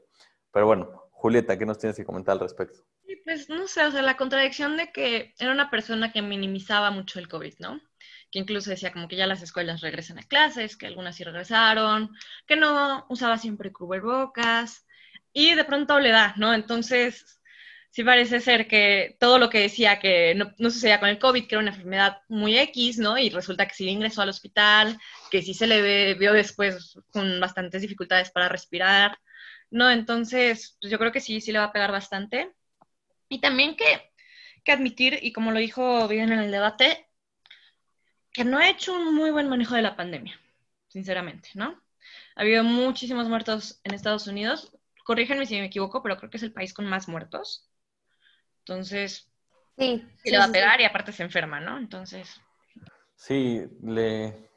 Pero 0.53 0.67
bueno, 0.67 1.09
Julieta, 1.11 1.59
¿qué 1.59 1.67
nos 1.67 1.79
tienes 1.79 1.97
que 1.97 2.05
comentar 2.05 2.33
al 2.35 2.41
respecto? 2.41 2.85
pues 3.29 3.51
no 3.51 3.69
sé, 3.69 3.85
o 3.85 3.91
sea, 3.91 4.01
la 4.01 4.17
contradicción 4.17 4.79
de 4.79 4.91
que 4.91 5.35
era 5.39 5.53
una 5.53 5.71
persona 5.71 6.13
que 6.13 6.23
minimizaba 6.23 6.91
mucho 6.91 7.19
el 7.19 7.29
COVID, 7.29 7.57
¿no? 7.59 7.79
Que 8.31 8.39
incluso 8.39 8.71
decía 8.71 8.91
como 8.91 9.07
que 9.07 9.17
ya 9.17 9.27
las 9.27 9.43
escuelas 9.43 9.83
regresan 9.83 10.19
a 10.19 10.23
clases, 10.23 10.79
que 10.79 10.87
algunas 10.87 11.17
sí 11.17 11.25
regresaron, 11.25 12.11
que 12.47 12.57
no 12.57 13.05
usaba 13.11 13.37
siempre 13.37 13.71
cubrebocas, 13.71 14.87
y 15.35 15.55
de 15.55 15.65
pronto 15.65 16.01
le 16.01 16.11
da, 16.11 16.33
¿no? 16.39 16.55
Entonces, 16.55 17.38
sí 17.91 18.05
parece 18.05 18.41
ser 18.41 18.69
que 18.69 19.17
todo 19.19 19.39
lo 19.39 19.51
que 19.51 19.61
decía 19.61 19.99
que 19.99 20.35
no, 20.35 20.53
sucedía 20.71 21.01
con 21.01 21.09
el 21.09 21.19
COVID, 21.19 21.47
que 21.47 21.55
era 21.55 21.63
una 21.63 21.71
enfermedad 21.71 22.23
muy 22.29 22.59
X, 22.59 22.99
¿no? 22.99 23.19
Y 23.19 23.31
resulta 23.31 23.67
que 23.67 23.75
sí 23.75 23.89
ingresó 23.89 24.23
al 24.23 24.29
hospital, 24.29 24.99
que 25.31 25.43
sí 25.43 25.55
se 25.55 25.67
le 25.67 26.15
vio 26.15 26.33
después 26.33 26.99
con 27.11 27.41
bastantes 27.41 27.83
dificultades 27.83 28.31
para 28.31 28.49
respirar, 28.49 29.19
¿no? 29.71 29.91
Entonces, 29.91 30.77
pues 30.81 30.91
yo 30.91 30.99
creo 30.99 31.13
que 31.13 31.21
sí, 31.21 31.41
sí 31.41 31.53
le 31.53 31.59
va 31.59 31.67
a 31.67 31.73
pegar 31.73 31.93
bastante. 31.93 32.53
Y 33.29 33.41
también 33.41 33.77
que, 33.77 34.13
que 34.65 34.73
admitir, 34.73 35.19
y 35.23 35.33
como 35.33 35.53
lo 35.53 35.59
dijo 35.59 36.09
bien 36.09 36.33
en 36.33 36.41
el 36.41 36.51
debate, 36.51 37.09
que 38.33 38.45
no 38.45 38.59
ha 38.59 38.69
hecho 38.71 38.95
un 38.95 39.15
muy 39.15 39.31
buen 39.31 39.49
manejo 39.49 39.75
de 39.75 39.83
la 39.83 39.97
pandemia, 39.97 40.39
sinceramente, 40.89 41.51
¿no? 41.55 41.83
Ha 42.37 42.43
habido 42.43 42.65
muchísimos 42.65 43.29
muertos 43.29 43.81
en 43.85 43.95
Estados 43.95 44.27
Unidos. 44.27 44.73
Corríjanme 45.05 45.47
si 45.47 45.57
me 45.57 45.67
equivoco, 45.67 46.03
pero 46.03 46.17
creo 46.17 46.31
que 46.31 46.37
es 46.37 46.43
el 46.43 46.53
país 46.53 46.73
con 46.73 46.87
más 46.87 47.09
muertos. 47.09 47.69
Entonces, 48.69 49.27
sí, 49.79 50.05
le 50.25 50.39
va 50.39 50.45
a 50.45 50.53
pegar 50.53 50.81
y 50.81 50.85
aparte 50.85 51.13
se 51.13 51.23
enferma, 51.23 51.59
¿no? 51.59 51.79
Entonces. 51.79 52.41
Sí, 53.15 53.65
le 53.83 54.51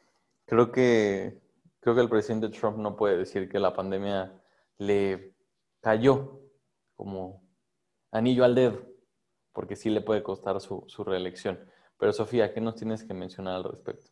creo 0.45 0.71
que 0.71 1.39
creo 1.79 1.95
que 1.95 2.01
el 2.01 2.09
presidente 2.09 2.49
Trump 2.49 2.77
no 2.77 2.95
puede 2.95 3.17
decir 3.17 3.49
que 3.49 3.57
la 3.57 3.73
pandemia 3.73 4.33
le 4.77 5.33
cayó 5.79 6.41
como 6.95 7.41
anillo 8.11 8.43
al 8.43 8.53
dedo, 8.53 8.85
porque 9.53 9.75
sí 9.75 9.89
le 9.89 10.01
puede 10.01 10.23
costar 10.23 10.59
su, 10.59 10.85
reelección. 11.05 11.59
Pero 11.97 12.11
Sofía, 12.11 12.53
¿qué 12.53 12.59
nos 12.59 12.75
tienes 12.75 13.03
que 13.03 13.13
mencionar 13.13 13.55
al 13.55 13.63
respecto? 13.63 14.11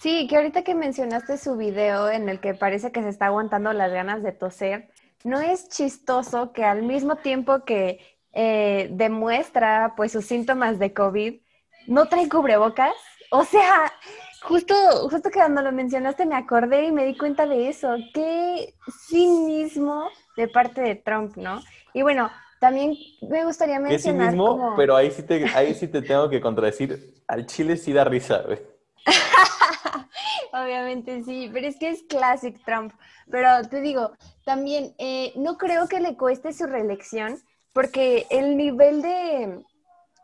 Sí, 0.00 0.26
que 0.26 0.36
ahorita 0.36 0.64
que 0.64 0.74
mencionaste 0.74 1.38
su 1.38 1.56
video 1.56 2.10
en 2.10 2.28
el 2.28 2.40
que 2.40 2.54
parece 2.54 2.90
que 2.90 3.02
se 3.02 3.08
está 3.08 3.26
aguantando 3.26 3.72
las 3.72 3.92
ganas 3.92 4.22
de 4.24 4.32
toser, 4.32 4.90
¿no 5.22 5.40
es 5.40 5.68
chistoso 5.68 6.52
que 6.52 6.64
al 6.64 6.82
mismo 6.82 7.16
tiempo 7.16 7.64
que 7.64 8.00
eh, 8.32 8.88
demuestra 8.90 9.94
pues 9.96 10.12
sus 10.12 10.24
síntomas 10.24 10.78
de 10.78 10.92
COVID, 10.92 11.40
no 11.86 12.06
trae 12.06 12.28
cubrebocas? 12.28 12.94
O 13.30 13.44
sea, 13.44 13.92
justo, 14.42 14.74
justo 15.08 15.30
que 15.30 15.38
cuando 15.38 15.62
lo 15.62 15.72
mencionaste 15.72 16.26
me 16.26 16.36
acordé 16.36 16.86
y 16.86 16.92
me 16.92 17.04
di 17.04 17.16
cuenta 17.16 17.46
de 17.46 17.68
eso. 17.68 17.96
Qué 18.12 18.74
cinismo 19.06 20.08
de 20.36 20.48
parte 20.48 20.80
de 20.80 20.96
Trump, 20.96 21.36
¿no? 21.36 21.62
Y 21.94 22.02
bueno, 22.02 22.30
también 22.60 22.94
me 23.28 23.44
gustaría 23.44 23.80
mencionar. 23.80 24.30
Sí 24.30 24.36
mismo, 24.36 24.74
pero 24.76 24.96
ahí 24.96 25.10
sí, 25.10 25.22
te, 25.22 25.44
ahí 25.54 25.74
sí 25.74 25.88
te 25.88 26.02
tengo 26.02 26.28
que 26.28 26.40
contradecir. 26.40 27.14
Al 27.26 27.46
chile 27.46 27.76
sí 27.76 27.92
da 27.92 28.04
risa, 28.04 28.42
güey. 28.42 28.60
Obviamente 30.52 31.24
sí, 31.24 31.50
pero 31.52 31.66
es 31.66 31.76
que 31.78 31.90
es 31.90 32.02
classic 32.04 32.62
Trump. 32.64 32.92
Pero 33.30 33.48
te 33.68 33.80
digo, 33.80 34.12
también 34.44 34.94
eh, 34.98 35.32
no 35.36 35.56
creo 35.56 35.88
que 35.88 36.00
le 36.00 36.16
cueste 36.16 36.52
su 36.52 36.66
reelección, 36.66 37.38
porque 37.72 38.26
el 38.30 38.56
nivel 38.56 39.02
de, 39.02 39.62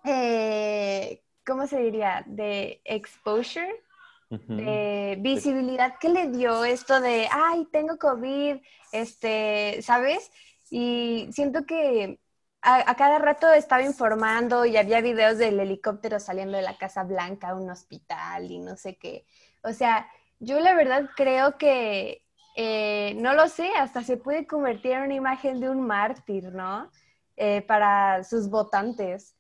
eh, 0.04 1.22
¿cómo 1.46 1.66
se 1.66 1.80
diría? 1.80 2.24
De 2.26 2.80
exposure, 2.84 3.82
de 4.30 5.16
visibilidad 5.20 5.96
que 5.98 6.10
le 6.10 6.28
dio 6.28 6.62
esto 6.64 7.00
de, 7.00 7.28
ay, 7.32 7.66
tengo 7.72 7.96
COVID, 7.96 8.56
este, 8.92 9.80
¿sabes? 9.80 10.30
Y 10.70 11.28
siento 11.32 11.64
que 11.64 12.20
a, 12.60 12.94
cada 12.96 13.18
rato 13.18 13.50
estaba 13.52 13.82
informando 13.82 14.64
y 14.66 14.76
había 14.76 15.00
videos 15.00 15.38
del 15.38 15.60
helicóptero 15.60 16.20
saliendo 16.20 16.56
de 16.56 16.62
la 16.62 16.76
Casa 16.76 17.04
Blanca 17.04 17.50
a 17.50 17.54
un 17.54 17.70
hospital 17.70 18.50
y 18.50 18.58
no 18.58 18.76
sé 18.76 18.96
qué. 18.96 19.24
O 19.62 19.72
sea, 19.72 20.08
yo 20.40 20.60
la 20.60 20.74
verdad 20.74 21.08
creo 21.16 21.56
que, 21.56 22.22
eh, 22.56 23.14
no 23.16 23.32
lo 23.34 23.48
sé, 23.48 23.70
hasta 23.78 24.02
se 24.02 24.16
puede 24.16 24.46
convertir 24.46 24.92
en 24.92 25.02
una 25.02 25.14
imagen 25.14 25.60
de 25.60 25.70
un 25.70 25.86
mártir, 25.86 26.52
¿no? 26.52 26.90
Eh, 27.40 27.62
para 27.62 28.24
sus 28.24 28.50
votantes. 28.50 29.36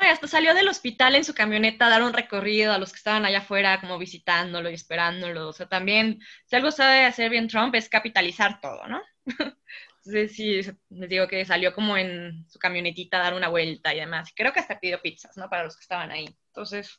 y 0.00 0.06
hasta 0.06 0.26
salió 0.26 0.54
del 0.54 0.66
hospital 0.66 1.14
en 1.14 1.22
su 1.22 1.34
camioneta 1.34 1.86
a 1.86 1.90
dar 1.90 2.02
un 2.02 2.12
recorrido 2.12 2.72
a 2.72 2.78
los 2.78 2.90
que 2.90 2.96
estaban 2.96 3.24
allá 3.24 3.38
afuera, 3.38 3.80
como 3.80 3.96
visitándolo 3.96 4.70
y 4.70 4.74
esperándolo. 4.74 5.48
O 5.48 5.52
sea, 5.52 5.68
también, 5.68 6.18
si 6.46 6.56
algo 6.56 6.72
sabe 6.72 7.04
hacer 7.04 7.30
bien 7.30 7.46
Trump 7.46 7.72
es 7.76 7.88
capitalizar 7.88 8.60
todo, 8.60 8.88
¿no? 8.88 9.00
Entonces 9.98 10.34
sí, 10.34 10.62
les 10.90 11.08
digo 11.08 11.28
que 11.28 11.44
salió 11.44 11.72
como 11.72 11.96
en 11.96 12.44
su 12.48 12.58
camionetita 12.58 13.18
a 13.18 13.22
dar 13.22 13.34
una 13.34 13.48
vuelta 13.48 13.94
y 13.94 14.00
demás. 14.00 14.32
Creo 14.34 14.52
que 14.52 14.58
hasta 14.58 14.80
pidió 14.80 15.00
pizzas, 15.00 15.36
¿no? 15.36 15.48
Para 15.48 15.62
los 15.62 15.76
que 15.76 15.82
estaban 15.82 16.10
ahí. 16.10 16.26
Entonces... 16.48 16.98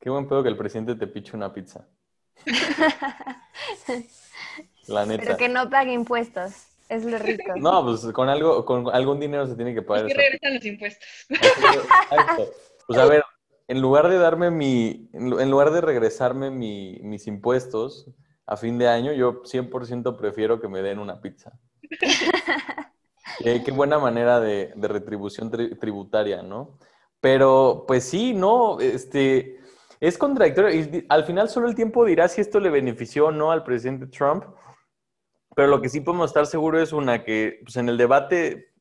Qué 0.00 0.10
buen 0.10 0.28
pedo 0.28 0.42
que 0.42 0.48
el 0.48 0.56
presidente 0.56 0.96
te 0.96 1.06
piche 1.06 1.36
una 1.36 1.52
pizza. 1.52 1.86
La 4.88 5.06
neta. 5.06 5.22
Pero 5.22 5.36
que 5.36 5.48
no 5.48 5.70
pague 5.70 5.92
impuestos. 5.92 6.67
Es 6.88 7.04
lo 7.04 7.18
rico. 7.18 7.52
No, 7.56 7.84
pues 7.84 8.12
con 8.12 8.28
algo, 8.28 8.64
con 8.64 8.88
algún 8.94 9.20
dinero 9.20 9.46
se 9.46 9.56
tiene 9.56 9.74
que 9.74 9.82
pagar. 9.82 10.08
Y 10.08 10.14
regresan 10.14 10.54
los 10.54 10.64
impuestos. 10.64 11.08
Pues 12.86 12.98
a 12.98 13.04
ver, 13.04 13.22
en 13.66 13.82
lugar 13.82 14.08
de 14.08 14.16
darme 14.16 14.50
mi, 14.50 15.10
en 15.12 15.50
lugar 15.50 15.72
de 15.72 15.82
regresarme 15.82 16.50
mi, 16.50 16.98
mis 17.02 17.26
impuestos 17.26 18.10
a 18.46 18.56
fin 18.56 18.78
de 18.78 18.88
año, 18.88 19.12
yo 19.12 19.42
100% 19.42 20.16
prefiero 20.16 20.58
que 20.58 20.68
me 20.68 20.80
den 20.80 20.98
una 20.98 21.20
pizza. 21.20 21.52
qué, 23.38 23.70
buena 23.72 23.98
manera 23.98 24.40
de, 24.40 24.72
retribución 24.74 25.50
tributaria, 25.50 26.42
¿no? 26.42 26.78
Pero, 27.20 27.84
pues 27.86 28.04
sí, 28.04 28.32
no, 28.32 28.80
este, 28.80 29.60
es 30.00 30.16
contradictorio. 30.16 30.70
Y 30.74 31.06
al 31.10 31.24
final 31.24 31.50
solo 31.50 31.68
el 31.68 31.74
tiempo 31.74 32.06
dirá 32.06 32.28
si 32.28 32.40
esto 32.40 32.60
le 32.60 32.70
benefició 32.70 33.26
o 33.26 33.32
no 33.32 33.52
al 33.52 33.64
presidente 33.64 34.06
Trump. 34.06 34.44
Pero 35.58 35.70
lo 35.70 35.82
que 35.82 35.88
sí 35.88 36.00
podemos 36.00 36.30
estar 36.30 36.46
seguros 36.46 36.80
es 36.80 36.92
una 36.92 37.24
que, 37.24 37.58
pues 37.64 37.74
en 37.74 37.88
el 37.88 37.98
debate, 37.98 38.74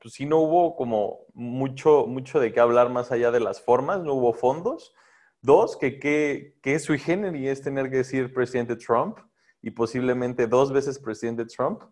pues 0.00 0.14
sí 0.14 0.26
no 0.26 0.38
hubo 0.38 0.74
como 0.74 1.26
mucho, 1.32 2.06
mucho 2.08 2.40
de 2.40 2.52
qué 2.52 2.58
hablar 2.58 2.90
más 2.90 3.12
allá 3.12 3.30
de 3.30 3.38
las 3.38 3.60
formas, 3.60 4.02
no 4.02 4.14
hubo 4.14 4.32
fondos. 4.32 4.96
Dos, 5.42 5.76
que 5.76 6.00
qué 6.00 6.56
que 6.60 6.80
sui 6.80 6.98
generis 6.98 7.50
es 7.50 7.62
tener 7.62 7.88
que 7.88 7.98
decir 7.98 8.34
presidente 8.34 8.74
Trump 8.74 9.18
y 9.62 9.70
posiblemente 9.70 10.48
dos 10.48 10.72
veces 10.72 10.98
presidente 10.98 11.46
Trump. 11.46 11.84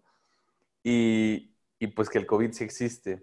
y, 0.82 1.54
y 1.78 1.86
pues 1.86 2.10
que 2.10 2.18
el 2.18 2.26
COVID 2.26 2.50
sí 2.50 2.64
existe, 2.64 3.22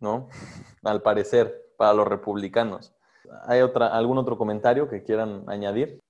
¿no? 0.00 0.28
Al 0.82 1.00
parecer, 1.00 1.74
para 1.78 1.94
los 1.94 2.08
republicanos. 2.08 2.92
¿Hay 3.46 3.60
otra, 3.60 3.96
algún 3.96 4.18
otro 4.18 4.36
comentario 4.36 4.88
que 4.88 5.04
quieran 5.04 5.44
añadir? 5.46 6.00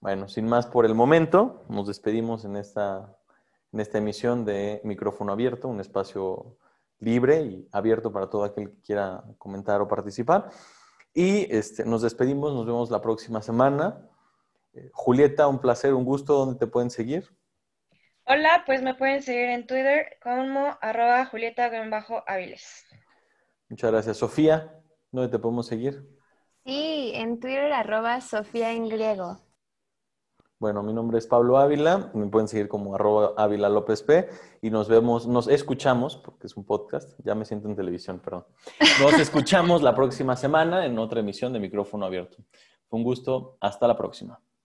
Bueno, 0.00 0.28
sin 0.28 0.46
más 0.46 0.64
por 0.64 0.86
el 0.86 0.94
momento, 0.94 1.64
nos 1.68 1.88
despedimos 1.88 2.44
en 2.44 2.54
esta, 2.54 3.18
en 3.74 3.80
esta 3.80 3.98
emisión 3.98 4.44
de 4.44 4.80
Micrófono 4.84 5.32
Abierto, 5.32 5.66
un 5.66 5.80
espacio 5.80 6.56
libre 7.00 7.42
y 7.42 7.68
abierto 7.72 8.12
para 8.12 8.30
todo 8.30 8.44
aquel 8.44 8.70
que 8.70 8.80
quiera 8.82 9.24
comentar 9.36 9.80
o 9.80 9.88
participar. 9.88 10.48
Y 11.12 11.52
este, 11.52 11.84
nos 11.84 12.02
despedimos, 12.02 12.54
nos 12.54 12.66
vemos 12.66 12.88
la 12.92 13.02
próxima 13.02 13.42
semana. 13.42 14.08
Eh, 14.74 14.90
Julieta, 14.92 15.48
un 15.48 15.58
placer, 15.58 15.92
un 15.92 16.04
gusto. 16.04 16.34
¿Dónde 16.34 16.56
te 16.56 16.68
pueden 16.68 16.88
seguir? 16.88 17.28
Hola, 18.26 18.62
pues 18.64 18.80
me 18.80 18.94
pueden 18.94 19.22
seguir 19.22 19.46
en 19.46 19.66
Twitter 19.66 20.18
como 20.22 20.78
arroba 20.80 21.26
julieta-aviles. 21.26 22.86
Muchas 23.68 23.90
gracias. 23.90 24.16
Sofía, 24.18 24.80
¿dónde 25.10 25.30
te 25.30 25.40
podemos 25.40 25.66
seguir? 25.66 26.08
Sí, 26.64 27.10
en 27.16 27.40
Twitter 27.40 27.72
arroba 27.72 28.20
Sofía 28.20 28.70
en 28.70 28.88
griego. 28.88 29.43
Bueno, 30.64 30.82
mi 30.82 30.94
nombre 30.94 31.18
es 31.18 31.26
Pablo 31.26 31.58
Ávila, 31.58 32.10
me 32.14 32.26
pueden 32.28 32.48
seguir 32.48 32.68
como 32.68 32.94
arroba 32.94 33.34
Ávila 33.36 33.68
López 33.68 34.02
P 34.02 34.30
y 34.62 34.70
nos 34.70 34.88
vemos, 34.88 35.26
nos 35.26 35.46
escuchamos, 35.46 36.16
porque 36.16 36.46
es 36.46 36.56
un 36.56 36.64
podcast, 36.64 37.20
ya 37.22 37.34
me 37.34 37.44
siento 37.44 37.68
en 37.68 37.76
televisión, 37.76 38.18
perdón. 38.18 38.46
Nos 38.98 39.12
escuchamos 39.20 39.82
la 39.82 39.94
próxima 39.94 40.36
semana 40.36 40.86
en 40.86 40.98
otra 40.98 41.20
emisión 41.20 41.52
de 41.52 41.60
Micrófono 41.60 42.06
Abierto. 42.06 42.38
Un 42.88 43.02
gusto, 43.02 43.58
hasta 43.60 43.86
la 43.86 43.94
próxima. 43.94 44.40